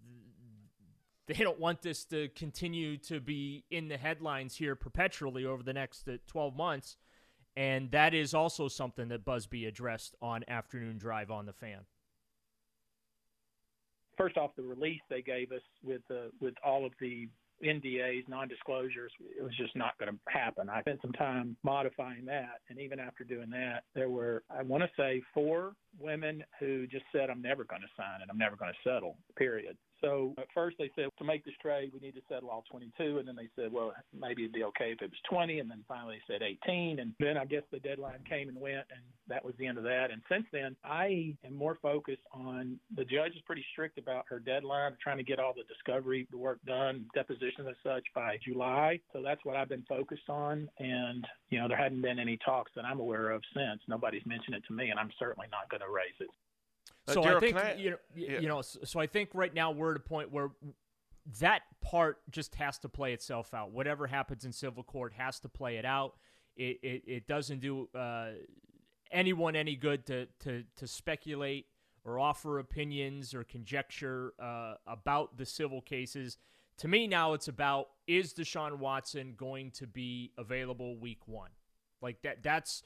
they 1.27 1.33
don't 1.33 1.59
want 1.59 1.81
this 1.81 2.05
to 2.05 2.29
continue 2.29 2.97
to 2.97 3.19
be 3.19 3.65
in 3.71 3.89
the 3.89 3.97
headlines 3.97 4.55
here 4.55 4.75
perpetually 4.75 5.45
over 5.45 5.61
the 5.61 5.73
next 5.73 6.07
uh, 6.07 6.13
12 6.27 6.55
months. 6.55 6.95
And 7.57 7.91
that 7.91 8.13
is 8.13 8.33
also 8.33 8.69
something 8.69 9.09
that 9.09 9.25
Buzbee 9.25 9.67
addressed 9.67 10.15
on 10.21 10.45
afternoon 10.47 10.97
drive 10.97 11.29
on 11.29 11.45
the 11.45 11.51
fan. 11.51 11.79
First 14.19 14.35
off, 14.35 14.51
the 14.57 14.63
release 14.63 14.99
they 15.09 15.21
gave 15.21 15.53
us 15.53 15.61
with 15.81 16.01
uh, 16.11 16.27
with 16.41 16.53
all 16.61 16.85
of 16.85 16.91
the 16.99 17.29
NDAs, 17.63 18.27
non-disclosures, 18.27 19.11
it 19.37 19.41
was 19.41 19.55
just 19.57 19.75
not 19.75 19.97
going 19.97 20.11
to 20.11 20.17
happen. 20.27 20.69
I 20.69 20.81
spent 20.81 21.01
some 21.01 21.13
time 21.13 21.55
modifying 21.63 22.25
that, 22.25 22.59
and 22.69 22.79
even 22.79 22.99
after 22.99 23.23
doing 23.23 23.49
that, 23.51 23.83
there 23.95 24.09
were 24.09 24.43
I 24.49 24.61
want 24.63 24.83
to 24.83 24.89
say 24.97 25.21
four 25.33 25.73
women 25.97 26.43
who 26.59 26.85
just 26.87 27.05
said, 27.13 27.29
"I'm 27.29 27.41
never 27.41 27.63
going 27.63 27.81
to 27.81 27.87
sign 27.95 28.21
it. 28.21 28.27
I'm 28.29 28.37
never 28.37 28.57
going 28.57 28.73
to 28.73 28.89
settle." 28.89 29.15
Period. 29.37 29.77
So 30.01 30.33
at 30.37 30.47
first 30.53 30.77
they 30.77 30.91
said 30.95 31.09
to 31.17 31.23
make 31.23 31.45
this 31.45 31.53
trade 31.61 31.91
we 31.93 31.99
need 31.99 32.15
to 32.15 32.21
settle 32.29 32.49
all 32.49 32.63
22, 32.71 33.17
and 33.17 33.27
then 33.27 33.35
they 33.35 33.49
said, 33.55 33.71
well, 33.71 33.93
maybe 34.17 34.43
it'd 34.43 34.53
be 34.53 34.63
okay 34.65 34.91
if 34.91 35.01
it 35.01 35.09
was 35.09 35.19
20, 35.29 35.59
and 35.59 35.69
then 35.69 35.83
finally 35.87 36.19
they 36.27 36.33
said 36.33 36.41
18, 36.41 36.99
and 36.99 37.13
then 37.19 37.37
I 37.37 37.45
guess 37.45 37.63
the 37.71 37.79
deadline 37.79 38.19
came 38.27 38.49
and 38.49 38.59
went, 38.59 38.85
and 38.91 39.01
that 39.27 39.43
was 39.43 39.53
the 39.57 39.67
end 39.67 39.77
of 39.77 39.83
that. 39.83 40.07
And 40.11 40.21
since 40.29 40.45
then, 40.51 40.75
I 40.83 41.35
am 41.45 41.53
more 41.53 41.77
focused 41.81 42.21
on 42.31 42.79
the 42.95 43.03
judge 43.03 43.35
is 43.35 43.41
pretty 43.45 43.65
strict 43.71 43.97
about 43.97 44.25
her 44.29 44.39
deadline, 44.39 44.93
trying 45.01 45.17
to 45.17 45.23
get 45.23 45.39
all 45.39 45.53
the 45.53 45.63
discovery 45.63 46.27
the 46.31 46.37
work 46.37 46.59
done, 46.65 47.05
depositions 47.13 47.67
and 47.67 47.75
such 47.83 48.03
by 48.13 48.37
July. 48.45 48.99
So 49.13 49.21
that's 49.21 49.43
what 49.43 49.55
I've 49.55 49.69
been 49.69 49.85
focused 49.87 50.29
on, 50.29 50.69
and 50.79 51.25
you 51.49 51.59
know 51.59 51.67
there 51.67 51.77
hadn't 51.77 52.01
been 52.01 52.19
any 52.19 52.37
talks 52.43 52.71
that 52.75 52.85
I'm 52.85 52.99
aware 52.99 53.31
of 53.31 53.41
since. 53.53 53.81
Nobody's 53.87 54.25
mentioned 54.25 54.55
it 54.55 54.63
to 54.67 54.73
me, 54.73 54.89
and 54.89 54.99
I'm 54.99 55.11
certainly 55.19 55.47
not 55.51 55.69
going 55.69 55.81
to 55.81 55.93
raise 55.93 56.15
it. 56.19 56.29
Uh, 57.09 57.13
so 57.13 57.23
I 57.23 57.39
think 57.39 57.57
I, 57.57 57.73
you 57.73 57.91
know, 57.91 57.97
yeah. 58.15 58.39
you 58.39 58.47
know, 58.47 58.61
so, 58.61 58.79
so 58.83 58.99
I 58.99 59.07
think 59.07 59.29
right 59.33 59.53
now 59.53 59.71
we're 59.71 59.91
at 59.91 59.97
a 59.97 60.01
point 60.01 60.31
where 60.31 60.51
that 61.39 61.61
part 61.81 62.19
just 62.31 62.55
has 62.55 62.77
to 62.79 62.89
play 62.89 63.13
itself 63.13 63.53
out. 63.53 63.71
Whatever 63.71 64.07
happens 64.07 64.45
in 64.45 64.51
civil 64.51 64.83
court 64.83 65.13
has 65.17 65.39
to 65.41 65.49
play 65.49 65.77
it 65.77 65.85
out. 65.85 66.13
It 66.55 66.79
it, 66.81 67.03
it 67.05 67.27
doesn't 67.27 67.59
do 67.59 67.87
uh, 67.95 68.31
anyone 69.11 69.55
any 69.55 69.75
good 69.75 70.05
to 70.07 70.27
to 70.41 70.63
to 70.77 70.87
speculate 70.87 71.67
or 72.05 72.19
offer 72.19 72.59
opinions 72.59 73.33
or 73.33 73.43
conjecture 73.43 74.33
uh, 74.41 74.75
about 74.87 75.37
the 75.37 75.45
civil 75.45 75.81
cases. 75.81 76.37
To 76.79 76.87
me, 76.87 77.07
now 77.07 77.33
it's 77.33 77.47
about 77.47 77.89
is 78.07 78.33
Deshaun 78.33 78.79
Watson 78.79 79.33
going 79.37 79.71
to 79.71 79.87
be 79.87 80.31
available 80.37 80.97
week 80.97 81.27
one? 81.27 81.51
Like 82.01 82.21
that. 82.21 82.41
That's 82.41 82.83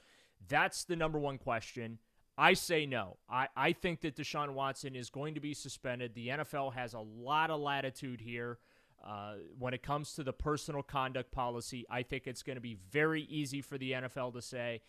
that's 0.48 0.84
the 0.84 0.96
number 0.96 1.20
one 1.20 1.38
question. 1.38 2.00
I 2.38 2.54
say 2.54 2.86
no. 2.86 3.18
I, 3.30 3.48
I 3.56 3.74
think 3.74 4.02
that 4.02 4.16
Deshaun 4.16 4.54
Watson 4.54 4.96
is 4.96 5.10
going 5.10 5.36
to 5.36 5.40
be 5.40 5.54
suspended. 5.54 6.16
The 6.16 6.30
NFL 6.30 6.74
has 6.74 6.94
a 6.94 7.00
lot 7.00 7.52
of 7.52 7.60
latitude 7.60 8.22
here. 8.22 8.58
Uh, 9.06 9.34
when 9.60 9.74
it 9.74 9.84
comes 9.84 10.14
to 10.14 10.24
the 10.24 10.32
personal 10.32 10.82
conduct 10.82 11.32
policy, 11.32 11.86
I 11.90 12.04
think 12.04 12.26
it's 12.26 12.42
going 12.42 12.56
to 12.56 12.62
be 12.62 12.78
very 12.92 13.24
easy 13.24 13.62
for 13.62 13.78
the 13.78 13.92
NFL 13.92 14.34
to 14.34 14.42
say 14.42 14.82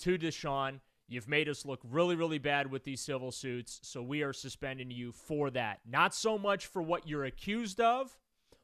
to 0.00 0.16
Deshaun, 0.16 0.80
You've 1.08 1.28
made 1.28 1.48
us 1.48 1.64
look 1.64 1.80
really, 1.84 2.16
really 2.16 2.38
bad 2.38 2.68
with 2.68 2.82
these 2.82 3.00
civil 3.00 3.30
suits, 3.30 3.78
so 3.84 4.02
we 4.02 4.22
are 4.22 4.32
suspending 4.32 4.90
you 4.90 5.12
for 5.12 5.50
that. 5.50 5.78
Not 5.88 6.12
so 6.12 6.36
much 6.36 6.66
for 6.66 6.82
what 6.82 7.06
you're 7.06 7.24
accused 7.24 7.80
of 7.80 8.18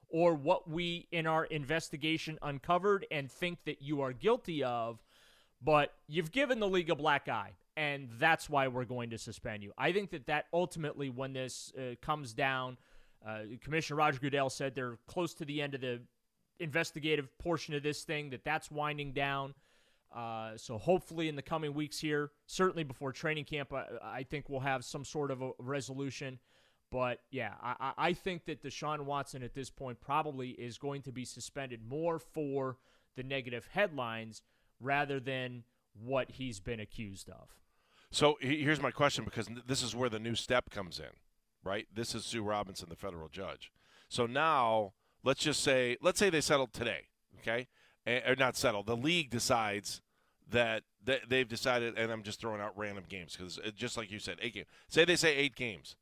or 0.09 0.35
what 0.35 0.69
we 0.69 1.07
in 1.13 1.29
our 1.29 1.45
investigation 1.45 2.41
uncovered 2.43 3.07
and 3.13 3.31
think 3.31 3.65
that 3.67 3.81
you 3.81 4.01
are 4.01 4.13
guilty 4.13 4.65
of, 4.65 5.01
but 5.63 5.95
you've 6.09 6.33
given 6.33 6.59
the 6.59 6.69
league 6.69 6.91
a 6.91 6.97
black 6.97 7.29
eye 7.29 7.53
and 7.77 8.09
that's 8.19 8.51
why 8.51 8.69
we're 8.69 8.85
going 8.85 9.11
to 9.11 9.19
suspend 9.19 9.63
you. 9.63 9.73
I 9.79 9.93
think 9.93 10.11
that 10.11 10.27
that 10.27 10.47
ultimately, 10.53 11.11
when 11.11 11.33
this 11.33 11.73
uh, 11.77 11.95
comes 12.01 12.35
down, 12.35 12.77
uh, 13.27 13.41
Commissioner 13.63 13.97
Roger 13.97 14.19
Goodell 14.19 14.51
said 14.51 14.75
they're 14.75 14.99
close 15.07 15.35
to 15.35 15.45
the 15.45 15.63
end 15.63 15.75
of 15.75 15.81
the 15.81 16.01
investigative 16.61 17.37
portion 17.39 17.75
of 17.75 17.83
this 17.83 18.03
thing. 18.03 18.31
That 18.31 18.45
that's 18.45 18.71
winding 18.71 19.13
down. 19.13 19.55
Uh, 20.15 20.57
so 20.57 20.77
hopefully, 20.77 21.29
in 21.29 21.37
the 21.37 21.43
coming 21.43 21.73
weeks 21.73 21.99
here, 21.99 22.31
certainly 22.47 22.85
before 22.85 23.13
training 23.13 23.45
camp, 23.45 23.73
I, 23.73 23.87
I 24.03 24.23
think 24.25 24.49
we'll 24.49 24.61
have 24.61 24.85
some 24.85 25.05
sort 25.05 25.31
of 25.31 25.41
a 25.41 25.51
resolution. 25.59 26.39
But 26.91 27.21
yeah, 27.31 27.53
I, 27.63 27.93
I 27.97 28.13
think 28.13 28.45
that 28.45 28.63
Deshaun 28.63 29.01
Watson 29.07 29.43
at 29.43 29.55
this 29.55 29.71
point 29.71 29.99
probably 30.03 30.51
is 30.51 30.77
going 30.77 31.01
to 31.03 31.13
be 31.13 31.25
suspended 31.25 31.81
more 31.89 32.19
for 32.19 32.77
the 33.17 33.23
negative 33.23 33.67
headlines 33.73 34.43
rather 34.79 35.19
than 35.19 35.65
what 35.95 36.31
he's 36.33 36.61
been 36.61 36.81
accused 36.81 37.31
of. 37.31 37.49
So 38.13 38.37
here's 38.43 38.81
my 38.81 38.91
question 38.91 39.25
because 39.25 39.49
this 39.67 39.83
is 39.83 39.97
where 39.97 40.11
the 40.11 40.19
new 40.19 40.35
step 40.35 40.69
comes 40.69 40.99
in, 41.01 41.17
right? 41.65 41.87
This 41.93 42.15
is 42.15 42.27
Sue 42.27 42.43
Robinson, 42.43 42.91
the 42.91 42.95
federal 42.95 43.29
judge. 43.29 43.73
So 44.11 44.27
now 44.27 44.93
let's 45.25 45.41
just 45.41 45.63
say, 45.63 45.97
let's 46.03 46.19
say 46.19 46.29
they 46.29 46.43
settled 46.43 46.75
today, 46.75 47.07
okay? 47.41 47.69
Or 48.07 48.37
not 48.37 48.55
settled. 48.55 48.87
The 48.87 48.99
league 48.99 49.31
decides 49.31 50.03
that 50.51 50.83
they've 51.03 51.49
decided, 51.49 51.97
and 51.97 52.13
I'm 52.13 52.23
just 52.23 52.39
throwing 52.39 52.61
out 52.61 52.77
random 52.77 53.05
games 53.09 53.35
because 53.35 53.59
just 53.75 53.97
like 53.97 54.11
you 54.11 54.19
said, 54.19 54.37
eight 54.43 54.53
games. 54.53 54.67
Say 54.89 55.07
they 55.07 55.17
say 55.17 55.35
eight 55.35 55.57
games. 55.57 55.97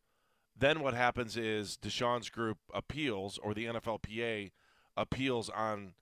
Then 0.58 0.80
what 0.80 0.94
happens 0.94 1.36
is 1.36 1.78
Deshaun's 1.80 2.28
group 2.28 2.58
appeals, 2.74 3.38
or 3.40 3.54
the 3.54 3.66
NFLPA 3.66 4.50
appeals 4.96 5.48
on 5.48 5.92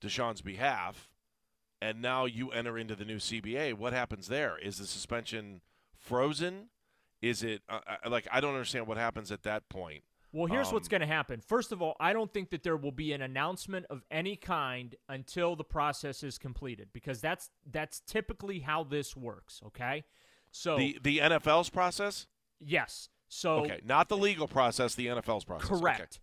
Deshaun's 0.00 0.42
behalf 0.42 1.10
and 1.80 2.00
now 2.00 2.24
you 2.24 2.50
enter 2.50 2.78
into 2.78 2.94
the 2.94 3.04
new 3.04 3.16
CBA. 3.16 3.74
What 3.74 3.92
happens 3.92 4.28
there? 4.28 4.58
Is 4.58 4.78
the 4.78 4.86
suspension 4.86 5.60
frozen? 5.94 6.68
Is 7.22 7.42
it 7.42 7.62
uh, 7.68 7.80
uh, 8.04 8.10
like 8.10 8.26
I 8.30 8.40
don't 8.40 8.52
understand 8.52 8.86
what 8.86 8.96
happens 8.96 9.32
at 9.32 9.42
that 9.44 9.68
point? 9.68 10.02
Well, 10.32 10.46
here's 10.46 10.68
um, 10.68 10.74
what's 10.74 10.88
going 10.88 11.00
to 11.00 11.06
happen. 11.06 11.40
First 11.40 11.72
of 11.72 11.80
all, 11.80 11.96
I 11.98 12.12
don't 12.12 12.32
think 12.32 12.50
that 12.50 12.62
there 12.62 12.76
will 12.76 12.92
be 12.92 13.12
an 13.12 13.22
announcement 13.22 13.86
of 13.88 14.02
any 14.10 14.36
kind 14.36 14.94
until 15.08 15.56
the 15.56 15.64
process 15.64 16.22
is 16.22 16.36
completed 16.36 16.88
because 16.92 17.20
that's 17.20 17.50
that's 17.70 18.00
typically 18.00 18.60
how 18.60 18.84
this 18.84 19.16
works, 19.16 19.62
okay? 19.66 20.04
So 20.50 20.76
The 20.76 20.98
the 21.02 21.18
NFL's 21.18 21.70
process? 21.70 22.26
Yes. 22.60 23.08
So 23.28 23.64
Okay, 23.64 23.80
not 23.84 24.08
the 24.08 24.16
legal 24.16 24.46
process, 24.46 24.94
the 24.94 25.06
NFL's 25.06 25.44
process. 25.44 25.68
Correct. 25.68 26.20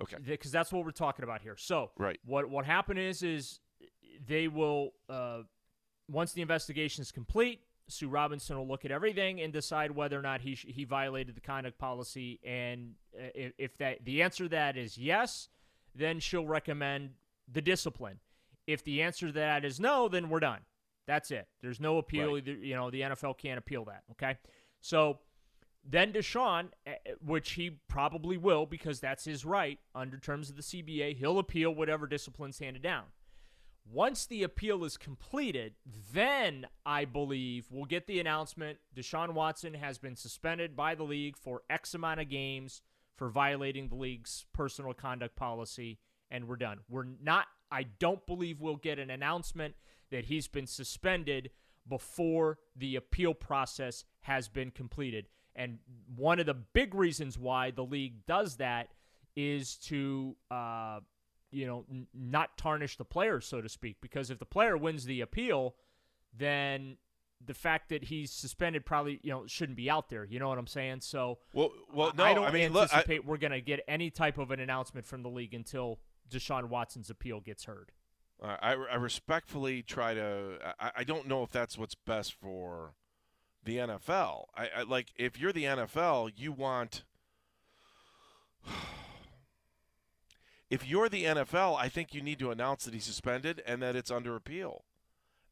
Okay. 0.00 0.16
Because 0.24 0.50
that's 0.50 0.72
what 0.72 0.84
we're 0.84 0.90
talking 0.90 1.22
about 1.22 1.40
here. 1.40 1.56
So, 1.56 1.90
right. 1.96 2.18
what 2.24 2.48
what 2.50 2.66
happened 2.66 2.98
is 2.98 3.22
is 3.22 3.60
they 4.26 4.48
will 4.48 4.92
uh, 5.08 5.40
once 6.10 6.32
the 6.32 6.42
investigation 6.42 7.02
is 7.02 7.12
complete. 7.12 7.60
Sue 7.88 8.08
Robinson 8.08 8.56
will 8.56 8.66
look 8.66 8.84
at 8.84 8.90
everything 8.90 9.40
and 9.40 9.52
decide 9.52 9.92
whether 9.92 10.18
or 10.18 10.22
not 10.22 10.40
he 10.40 10.56
sh- 10.56 10.66
he 10.68 10.84
violated 10.84 11.36
the 11.36 11.40
conduct 11.40 11.78
policy. 11.78 12.40
And 12.44 12.94
uh, 13.16 13.28
if, 13.34 13.52
if 13.58 13.78
that 13.78 14.04
the 14.04 14.22
answer 14.22 14.44
to 14.44 14.48
that 14.50 14.76
is 14.76 14.98
yes, 14.98 15.48
then 15.94 16.18
she'll 16.18 16.46
recommend 16.46 17.10
the 17.50 17.60
discipline. 17.62 18.18
If 18.66 18.82
the 18.82 19.02
answer 19.02 19.28
to 19.28 19.32
that 19.34 19.64
is 19.64 19.78
no, 19.78 20.08
then 20.08 20.28
we're 20.28 20.40
done. 20.40 20.60
That's 21.06 21.30
it. 21.30 21.46
There's 21.62 21.78
no 21.78 21.98
appeal. 21.98 22.34
Right. 22.34 22.46
You 22.46 22.74
know, 22.74 22.90
the 22.90 23.02
NFL 23.02 23.38
can't 23.38 23.58
appeal 23.58 23.84
that. 23.84 24.02
Okay, 24.12 24.36
so 24.80 25.20
then 25.88 26.12
Deshaun, 26.12 26.68
eh, 26.86 26.96
which 27.24 27.52
he 27.52 27.78
probably 27.88 28.36
will 28.36 28.66
because 28.66 29.00
that's 29.00 29.24
his 29.24 29.44
right 29.44 29.78
under 29.94 30.18
terms 30.18 30.50
of 30.50 30.56
the 30.56 30.62
CBA, 30.62 31.16
he'll 31.16 31.38
appeal 31.38 31.72
whatever 31.72 32.06
discipline's 32.06 32.58
handed 32.58 32.82
down. 32.82 33.04
Once 33.92 34.26
the 34.26 34.42
appeal 34.42 34.84
is 34.84 34.96
completed, 34.96 35.74
then 36.12 36.66
I 36.84 37.04
believe 37.04 37.66
we'll 37.70 37.84
get 37.84 38.06
the 38.06 38.18
announcement 38.18 38.78
Deshaun 38.94 39.32
Watson 39.32 39.74
has 39.74 39.98
been 39.98 40.16
suspended 40.16 40.74
by 40.74 40.94
the 40.94 41.04
league 41.04 41.36
for 41.36 41.62
X 41.70 41.94
amount 41.94 42.20
of 42.20 42.28
games 42.28 42.82
for 43.14 43.30
violating 43.30 43.88
the 43.88 43.94
league's 43.94 44.44
personal 44.52 44.92
conduct 44.92 45.36
policy, 45.36 45.98
and 46.30 46.48
we're 46.48 46.56
done. 46.56 46.80
We're 46.88 47.06
not, 47.22 47.46
I 47.70 47.84
don't 47.84 48.26
believe 48.26 48.60
we'll 48.60 48.76
get 48.76 48.98
an 48.98 49.10
announcement 49.10 49.74
that 50.10 50.26
he's 50.26 50.48
been 50.48 50.66
suspended 50.66 51.50
before 51.88 52.58
the 52.74 52.96
appeal 52.96 53.34
process 53.34 54.04
has 54.22 54.48
been 54.48 54.70
completed. 54.70 55.28
And 55.54 55.78
one 56.14 56.40
of 56.40 56.46
the 56.46 56.54
big 56.54 56.94
reasons 56.94 57.38
why 57.38 57.70
the 57.70 57.84
league 57.84 58.26
does 58.26 58.56
that 58.56 58.88
is 59.36 59.76
to 59.76 60.36
uh, 60.50 61.00
you 61.50 61.66
know, 61.66 61.84
n- 61.90 62.06
not 62.14 62.56
tarnish 62.56 62.96
the 62.96 63.04
player, 63.04 63.40
so 63.40 63.60
to 63.60 63.68
speak. 63.68 63.96
Because 64.00 64.30
if 64.30 64.38
the 64.38 64.46
player 64.46 64.76
wins 64.76 65.04
the 65.04 65.20
appeal, 65.20 65.74
then 66.36 66.96
the 67.44 67.54
fact 67.54 67.90
that 67.90 68.04
he's 68.04 68.32
suspended 68.32 68.86
probably 68.86 69.20
you 69.22 69.30
know 69.30 69.46
shouldn't 69.46 69.76
be 69.76 69.90
out 69.90 70.08
there. 70.08 70.24
You 70.24 70.38
know 70.38 70.48
what 70.48 70.58
I'm 70.58 70.66
saying? 70.66 71.00
So 71.00 71.38
well, 71.52 71.70
well, 71.92 72.12
no, 72.16 72.24
I 72.24 72.34
don't 72.34 72.46
I 72.46 72.50
mean, 72.50 72.76
anticipate 72.76 73.18
look, 73.18 73.26
I, 73.26 73.28
we're 73.28 73.38
going 73.38 73.52
to 73.52 73.60
get 73.60 73.80
any 73.88 74.10
type 74.10 74.38
of 74.38 74.50
an 74.50 74.60
announcement 74.60 75.06
from 75.06 75.22
the 75.22 75.30
league 75.30 75.54
until 75.54 76.00
Deshaun 76.30 76.68
Watson's 76.68 77.10
appeal 77.10 77.40
gets 77.40 77.64
heard. 77.64 77.92
Uh, 78.42 78.56
I, 78.60 78.72
I 78.72 78.94
respectfully 78.96 79.82
try 79.82 80.14
to. 80.14 80.58
I, 80.78 80.92
I 80.96 81.04
don't 81.04 81.26
know 81.26 81.42
if 81.42 81.50
that's 81.50 81.78
what's 81.78 81.94
best 81.94 82.34
for 82.34 82.94
the 83.64 83.78
NFL. 83.78 84.44
I, 84.54 84.68
I 84.78 84.82
like 84.82 85.08
if 85.16 85.38
you're 85.38 85.52
the 85.52 85.64
NFL, 85.64 86.32
you 86.36 86.52
want 86.52 87.04
if 90.70 90.86
you're 90.86 91.08
the 91.08 91.24
NFL, 91.24 91.76
I 91.78 91.88
think 91.88 92.14
you 92.14 92.22
need 92.22 92.38
to 92.40 92.50
announce 92.50 92.84
that 92.84 92.94
he's 92.94 93.04
suspended 93.04 93.62
and 93.66 93.82
that 93.82 93.94
it's 93.96 94.10
under 94.10 94.34
appeal. 94.34 94.84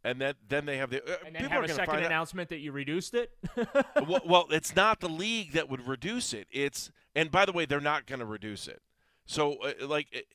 And 0.02 0.21
that 0.21 0.37
then 0.47 0.66
they 0.66 0.76
have 0.76 0.90
the 0.90 1.02
uh, 1.02 1.16
and 1.25 1.35
then 1.35 1.49
have 1.49 1.64
a 1.64 1.68
second 1.68 2.04
announcement 2.04 2.49
out. 2.49 2.50
that 2.50 2.59
you 2.59 2.73
reduced 2.73 3.14
it. 3.14 3.33
well, 4.06 4.21
well, 4.26 4.47
it's 4.50 4.76
not 4.76 5.00
the 5.00 5.09
league 5.09 5.52
that 5.52 5.71
would 5.71 5.87
reduce 5.88 6.35
it. 6.35 6.47
It's 6.50 6.90
and 7.14 7.30
by 7.30 7.47
the 7.47 7.52
way, 7.52 7.64
they're 7.64 7.80
not 7.80 8.04
going 8.04 8.18
to 8.18 8.26
reduce 8.26 8.68
it. 8.68 8.83
So 9.25 9.54
uh, 9.62 9.87
like 9.87 10.09
it, 10.12 10.26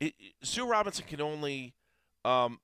it, 0.00 0.14
Sue 0.42 0.66
Robinson 0.66 1.04
can 1.06 1.20
only 1.20 1.74
um 2.24 2.58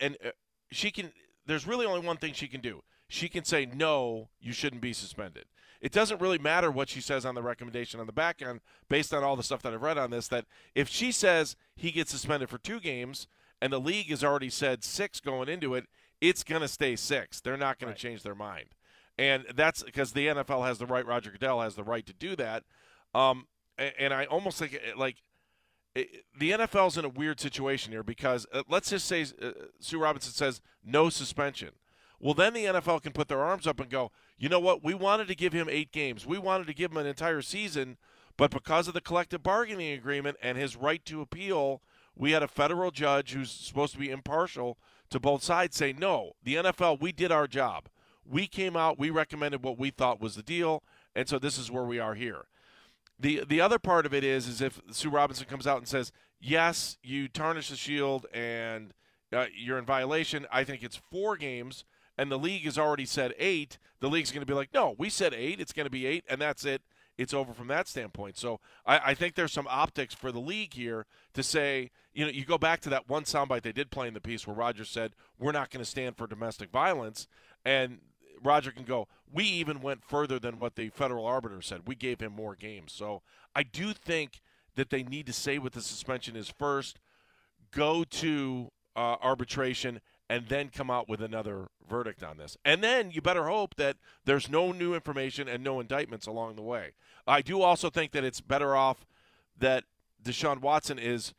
and 0.00 0.16
uh, 0.24 0.30
she 0.72 0.90
can 0.90 1.12
there's 1.46 1.64
really 1.64 1.86
only 1.86 2.04
one 2.04 2.16
thing 2.16 2.32
she 2.32 2.48
can 2.48 2.60
do. 2.60 2.82
She 3.06 3.28
can 3.28 3.44
say 3.44 3.66
no, 3.66 4.30
you 4.40 4.52
shouldn't 4.52 4.82
be 4.82 4.92
suspended. 4.92 5.44
It 5.80 5.92
doesn't 5.92 6.20
really 6.20 6.38
matter 6.38 6.70
what 6.70 6.88
she 6.88 7.00
says 7.00 7.24
on 7.24 7.34
the 7.34 7.42
recommendation 7.42 8.00
on 8.00 8.06
the 8.06 8.12
back 8.12 8.42
end, 8.42 8.60
based 8.88 9.14
on 9.14 9.24
all 9.24 9.36
the 9.36 9.42
stuff 9.42 9.62
that 9.62 9.72
I've 9.72 9.82
read 9.82 9.96
on 9.98 10.10
this. 10.10 10.28
That 10.28 10.44
if 10.74 10.88
she 10.88 11.10
says 11.12 11.56
he 11.74 11.90
gets 11.90 12.10
suspended 12.10 12.50
for 12.50 12.58
two 12.58 12.80
games, 12.80 13.26
and 13.62 13.72
the 13.72 13.80
league 13.80 14.08
has 14.10 14.22
already 14.24 14.50
said 14.50 14.84
six 14.84 15.20
going 15.20 15.48
into 15.48 15.74
it, 15.74 15.86
it's 16.20 16.44
going 16.44 16.62
to 16.62 16.68
stay 16.68 16.96
six. 16.96 17.40
They're 17.40 17.56
not 17.56 17.78
going 17.78 17.88
Right. 17.90 17.96
to 17.96 18.02
change 18.02 18.22
their 18.22 18.34
mind, 18.34 18.74
and 19.18 19.44
that's 19.54 19.82
because 19.82 20.12
the 20.12 20.26
NFL 20.28 20.66
has 20.66 20.78
the 20.78 20.86
right. 20.86 21.06
Roger 21.06 21.30
Goodell 21.30 21.60
has 21.62 21.74
the 21.76 21.84
right 21.84 22.04
to 22.06 22.12
do 22.12 22.36
that. 22.36 22.64
Um, 23.14 23.46
a- 23.78 23.98
and 24.00 24.12
I 24.12 24.26
almost 24.26 24.58
think 24.58 24.74
it- 24.74 24.98
like 24.98 25.22
it, 25.94 26.24
the 26.38 26.52
NFL's 26.52 26.96
in 26.98 27.04
a 27.04 27.08
weird 27.08 27.40
situation 27.40 27.90
here 27.92 28.02
because 28.04 28.46
uh, 28.52 28.62
let's 28.68 28.90
just 28.90 29.06
say 29.06 29.22
uh, 29.42 29.50
Sue 29.80 29.98
Robinson 30.00 30.32
says 30.32 30.60
no 30.84 31.08
suspension. 31.08 31.70
Well, 32.20 32.34
then 32.34 32.52
the 32.52 32.66
NFL 32.66 33.02
can 33.02 33.12
put 33.12 33.28
their 33.28 33.42
arms 33.42 33.66
up 33.66 33.80
and 33.80 33.88
go, 33.88 34.12
you 34.36 34.48
know 34.48 34.60
what? 34.60 34.84
We 34.84 34.92
wanted 34.92 35.26
to 35.28 35.34
give 35.34 35.54
him 35.54 35.68
eight 35.70 35.90
games. 35.90 36.26
We 36.26 36.38
wanted 36.38 36.66
to 36.66 36.74
give 36.74 36.92
him 36.92 36.98
an 36.98 37.06
entire 37.06 37.40
season, 37.40 37.96
but 38.36 38.50
because 38.50 38.88
of 38.88 38.94
the 38.94 39.00
collective 39.00 39.42
bargaining 39.42 39.92
agreement 39.92 40.36
and 40.42 40.58
his 40.58 40.76
right 40.76 41.04
to 41.06 41.22
appeal, 41.22 41.80
we 42.14 42.32
had 42.32 42.42
a 42.42 42.48
federal 42.48 42.90
judge 42.90 43.32
who's 43.32 43.50
supposed 43.50 43.94
to 43.94 43.98
be 43.98 44.10
impartial 44.10 44.78
to 45.08 45.18
both 45.18 45.42
sides 45.42 45.76
say, 45.76 45.92
no, 45.92 46.32
the 46.42 46.56
NFL, 46.56 47.00
we 47.00 47.12
did 47.12 47.32
our 47.32 47.46
job. 47.46 47.88
We 48.24 48.46
came 48.46 48.76
out, 48.76 48.98
we 48.98 49.10
recommended 49.10 49.64
what 49.64 49.78
we 49.78 49.90
thought 49.90 50.20
was 50.20 50.36
the 50.36 50.42
deal, 50.42 50.82
and 51.14 51.28
so 51.28 51.38
this 51.38 51.58
is 51.58 51.70
where 51.70 51.84
we 51.84 51.98
are 51.98 52.14
here. 52.14 52.46
The 53.18 53.44
the 53.46 53.60
other 53.60 53.78
part 53.78 54.06
of 54.06 54.14
it 54.14 54.24
is 54.24 54.46
is 54.46 54.60
if 54.62 54.80
Sue 54.90 55.10
Robinson 55.10 55.46
comes 55.46 55.66
out 55.66 55.78
and 55.78 55.88
says, 55.88 56.10
"Yes, 56.40 56.96
you 57.02 57.28
tarnish 57.28 57.68
the 57.68 57.76
shield 57.76 58.26
and 58.32 58.94
uh, 59.32 59.46
you're 59.54 59.78
in 59.78 59.84
violation." 59.84 60.46
I 60.50 60.64
think 60.64 60.82
it's 60.82 60.96
four 60.96 61.36
games, 61.36 61.84
and 62.20 62.30
the 62.30 62.38
league 62.38 62.64
has 62.64 62.76
already 62.76 63.06
said 63.06 63.32
eight. 63.38 63.78
The 64.00 64.10
league's 64.10 64.30
going 64.30 64.42
to 64.42 64.46
be 64.46 64.54
like, 64.54 64.74
"No, 64.74 64.94
we 64.98 65.08
said 65.08 65.32
eight. 65.32 65.58
It's 65.58 65.72
going 65.72 65.86
to 65.86 65.90
be 65.90 66.04
eight, 66.04 66.24
and 66.28 66.38
that's 66.40 66.66
it. 66.66 66.82
It's 67.16 67.32
over 67.32 67.54
from 67.54 67.68
that 67.68 67.88
standpoint." 67.88 68.36
So 68.36 68.60
I, 68.84 69.00
I 69.06 69.14
think 69.14 69.34
there's 69.34 69.52
some 69.52 69.66
optics 69.70 70.14
for 70.14 70.30
the 70.30 70.38
league 70.38 70.74
here 70.74 71.06
to 71.32 71.42
say, 71.42 71.90
you 72.12 72.26
know, 72.26 72.30
you 72.30 72.44
go 72.44 72.58
back 72.58 72.80
to 72.80 72.90
that 72.90 73.08
one 73.08 73.24
soundbite 73.24 73.62
they 73.62 73.72
did 73.72 73.90
play 73.90 74.06
in 74.06 74.12
the 74.12 74.20
piece 74.20 74.46
where 74.46 74.54
Roger 74.54 74.84
said, 74.84 75.12
"We're 75.38 75.52
not 75.52 75.70
going 75.70 75.82
to 75.82 75.90
stand 75.90 76.18
for 76.18 76.26
domestic 76.26 76.70
violence," 76.70 77.26
and 77.64 78.00
Roger 78.42 78.70
can 78.70 78.84
go, 78.84 79.08
we 79.32 79.44
even 79.44 79.80
went 79.80 80.04
further 80.04 80.38
than 80.38 80.58
what 80.58 80.76
the 80.76 80.88
federal 80.90 81.26
arbiter 81.26 81.62
said. 81.62 81.82
We 81.86 81.94
gave 81.94 82.20
him 82.20 82.32
more 82.32 82.54
games. 82.54 82.92
So 82.92 83.22
I 83.54 83.62
do 83.62 83.92
think 83.92 84.40
that 84.76 84.90
they 84.90 85.02
need 85.02 85.26
to 85.26 85.32
say 85.32 85.58
what 85.58 85.72
the 85.72 85.82
suspension 85.82 86.36
is 86.36 86.48
first, 86.48 86.98
go 87.70 88.04
to 88.04 88.70
uh, 88.96 89.16
arbitration, 89.22 90.00
and 90.30 90.46
then 90.46 90.68
come 90.68 90.92
out 90.92 91.08
with 91.08 91.20
another 91.20 91.66
verdict 91.88 92.22
on 92.22 92.36
this. 92.36 92.56
And 92.64 92.84
then 92.84 93.10
you 93.10 93.20
better 93.20 93.48
hope 93.48 93.74
that 93.74 93.96
there's 94.24 94.48
no 94.48 94.70
new 94.70 94.94
information 94.94 95.48
and 95.48 95.64
no 95.64 95.80
indictments 95.80 96.28
along 96.28 96.54
the 96.54 96.62
way. 96.62 96.92
I 97.26 97.42
do 97.42 97.62
also 97.62 97.90
think 97.90 98.12
that 98.12 98.22
it's 98.22 98.40
better 98.40 98.76
off 98.76 99.04
that 99.58 99.82
Deshaun 100.22 100.60
Watson 100.60 101.00
is. 101.00 101.34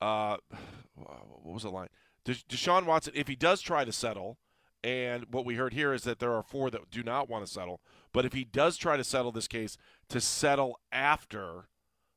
Uh, 0.00 0.38
what 0.96 1.54
was 1.54 1.62
the 1.62 1.70
line? 1.70 1.90
Desha- 2.24 2.44
Deshaun 2.48 2.86
Watson, 2.86 3.12
if 3.14 3.28
he 3.28 3.36
does 3.36 3.60
try 3.60 3.84
to 3.84 3.92
settle, 3.92 4.36
and 4.82 5.26
what 5.30 5.44
we 5.44 5.54
heard 5.54 5.72
here 5.72 5.92
is 5.92 6.02
that 6.02 6.18
there 6.18 6.32
are 6.32 6.42
four 6.42 6.70
that 6.70 6.90
do 6.90 7.04
not 7.04 7.28
want 7.28 7.46
to 7.46 7.52
settle. 7.52 7.80
But 8.12 8.24
if 8.24 8.32
he 8.32 8.42
does 8.42 8.76
try 8.76 8.96
to 8.96 9.04
settle 9.04 9.30
this 9.30 9.46
case, 9.46 9.78
to 10.08 10.20
settle 10.20 10.80
after 10.90 11.68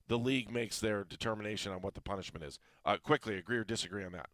the 0.07 0.17
league 0.17 0.51
makes 0.51 0.79
their 0.79 1.03
determination 1.03 1.71
on 1.71 1.81
what 1.81 1.93
the 1.93 2.01
punishment 2.01 2.43
is. 2.43 2.57
Uh, 2.83 2.97
quickly, 2.97 3.37
agree 3.37 3.57
or 3.57 3.63
disagree 3.63 4.03
on 4.03 4.13
that? 4.13 4.29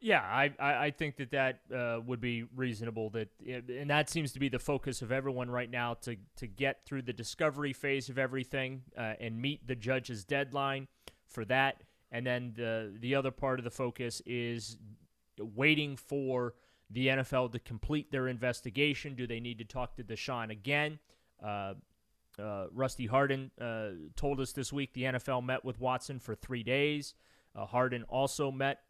Yeah, 0.00 0.20
I, 0.20 0.52
I, 0.60 0.90
think 0.90 1.16
that 1.16 1.30
that 1.30 1.60
uh, 1.74 2.00
would 2.04 2.20
be 2.20 2.44
reasonable. 2.54 3.08
That 3.10 3.28
and 3.40 3.88
that 3.88 4.10
seems 4.10 4.32
to 4.32 4.38
be 4.38 4.50
the 4.50 4.58
focus 4.58 5.00
of 5.00 5.10
everyone 5.10 5.50
right 5.50 5.70
now 5.70 5.94
to 6.02 6.16
to 6.36 6.46
get 6.46 6.84
through 6.84 7.02
the 7.02 7.12
discovery 7.14 7.72
phase 7.72 8.10
of 8.10 8.18
everything 8.18 8.82
uh, 8.98 9.14
and 9.18 9.40
meet 9.40 9.66
the 9.66 9.74
judge's 9.74 10.24
deadline 10.24 10.88
for 11.26 11.44
that. 11.46 11.84
And 12.12 12.26
then 12.26 12.52
the 12.54 12.92
the 13.00 13.14
other 13.14 13.30
part 13.30 13.58
of 13.58 13.64
the 13.64 13.70
focus 13.70 14.20
is 14.26 14.76
waiting 15.38 15.96
for 15.96 16.54
the 16.90 17.08
NFL 17.08 17.52
to 17.52 17.58
complete 17.58 18.12
their 18.12 18.28
investigation. 18.28 19.14
Do 19.14 19.26
they 19.26 19.40
need 19.40 19.58
to 19.58 19.64
talk 19.64 19.96
to 19.96 20.04
Deshaun 20.04 20.50
again? 20.50 20.98
Uh, 21.42 21.74
uh, 22.38 22.66
Rusty 22.72 23.06
Hardin 23.06 23.50
uh, 23.60 23.90
told 24.16 24.40
us 24.40 24.52
this 24.52 24.72
week 24.72 24.92
the 24.92 25.04
NFL 25.04 25.44
met 25.44 25.64
with 25.64 25.80
Watson 25.80 26.18
for 26.18 26.34
three 26.34 26.62
days. 26.62 27.14
Uh, 27.54 27.66
Hardin 27.66 28.02
also 28.04 28.50
met 28.50 28.80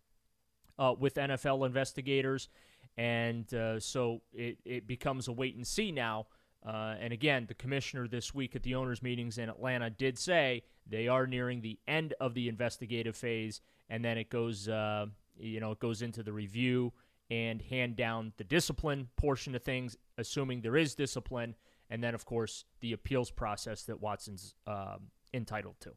uh, 0.79 0.95
with 0.99 1.15
NFL 1.15 1.67
investigators, 1.67 2.49
and 2.97 3.53
uh, 3.55 3.81
so 3.81 4.21
it, 4.33 4.59
it 4.65 4.87
becomes 4.87 5.29
a 5.29 5.33
wait 5.33 5.57
and 5.57 5.67
see 5.67 5.93
now. 5.93 6.27
Uh, 6.67 6.95
and 6.99 7.13
again, 7.13 7.45
the 7.47 7.55
commissioner 7.55 8.09
this 8.09 8.35
week 8.35 8.57
at 8.57 8.63
the 8.63 8.75
owners' 8.75 9.03
meetings 9.03 9.37
in 9.37 9.51
Atlanta 9.51 9.91
did 9.91 10.19
say 10.19 10.63
they 10.87 11.09
are 11.09 11.27
nearing 11.27 11.61
the 11.61 11.79
end 11.87 12.15
of 12.21 12.33
the 12.35 12.49
investigative 12.49 13.17
phase, 13.17 13.61
and 13.91 14.05
then 14.05 14.17
it 14.17 14.31
goes, 14.31 14.69
uh, 14.69 15.07
you 15.39 15.61
know, 15.61 15.73
it 15.73 15.79
goes 15.79 16.01
into 16.01 16.23
the 16.23 16.33
review 16.33 16.93
and 17.31 17.61
hand 17.63 17.97
down 17.97 18.33
the 18.37 18.45
discipline 18.45 19.09
portion 19.17 19.55
of 19.55 19.63
things, 19.63 19.97
assuming 20.19 20.61
there 20.61 20.77
is 20.77 20.95
discipline, 20.95 21.55
and 21.91 22.03
then 22.03 22.15
of 22.15 22.25
course 22.25 22.65
the 22.81 22.93
appeals 22.93 23.31
process 23.31 23.83
that 23.85 24.01
Watson's 24.01 24.55
um, 24.67 25.11
entitled 25.33 25.77
to. 25.81 25.93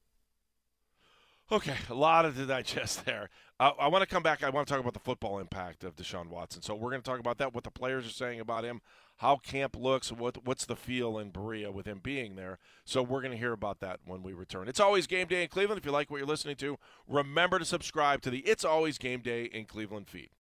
Okay, 1.50 1.76
a 1.90 1.94
lot 1.94 2.26
of 2.26 2.36
to 2.36 2.46
digest 2.46 3.06
there. 3.06 3.30
Uh, 3.58 3.72
I 3.80 3.88
want 3.88 4.02
to 4.02 4.08
come 4.08 4.22
back. 4.22 4.44
I 4.44 4.50
want 4.50 4.68
to 4.68 4.74
talk 4.74 4.82
about 4.82 4.94
the 4.94 5.00
football 5.00 5.40
impact 5.40 5.86
of 5.86 5.96
Deshaun 5.96 6.28
Watson. 6.28 6.62
So 6.62 6.76
we're 6.76 6.90
going 6.90 7.02
to 7.02 7.10
talk 7.10 7.22
about 7.22 7.38
that, 7.38 7.56
what 7.56 7.64
the 7.64 7.72
players 7.72 8.06
are 8.06 8.12
saying 8.12 8.42
about 8.42 8.66
him, 8.66 8.82
how 9.18 9.38
camp 9.38 9.78
looks, 9.78 10.12
what 10.12 10.46
what's 10.46 10.66
the 10.66 10.76
feel 10.76 11.18
in 11.18 11.30
Berea 11.30 11.72
with 11.72 11.86
him 11.86 12.02
being 12.04 12.36
there. 12.36 12.60
So 12.84 13.02
we're 13.02 13.22
going 13.22 13.32
to 13.32 13.38
hear 13.38 13.54
about 13.54 13.80
that 13.80 14.02
when 14.06 14.24
we 14.24 14.34
return. 14.34 14.68
It's 14.68 14.82
always 14.82 15.08
game 15.08 15.28
day 15.28 15.42
in 15.42 15.48
Cleveland. 15.48 15.80
If 15.80 15.86
you 15.86 15.92
like 15.94 16.12
what 16.12 16.18
you're 16.18 16.28
listening 16.28 16.58
to, 16.58 16.78
remember 17.08 17.60
to 17.60 17.66
subscribe 17.66 18.22
to 18.24 18.30
the 18.30 18.40
It's 18.40 18.66
Always 18.66 18.98
Game 18.98 19.22
Day 19.22 19.46
in 19.46 19.66
Cleveland 19.66 20.10
feed. 20.10 20.30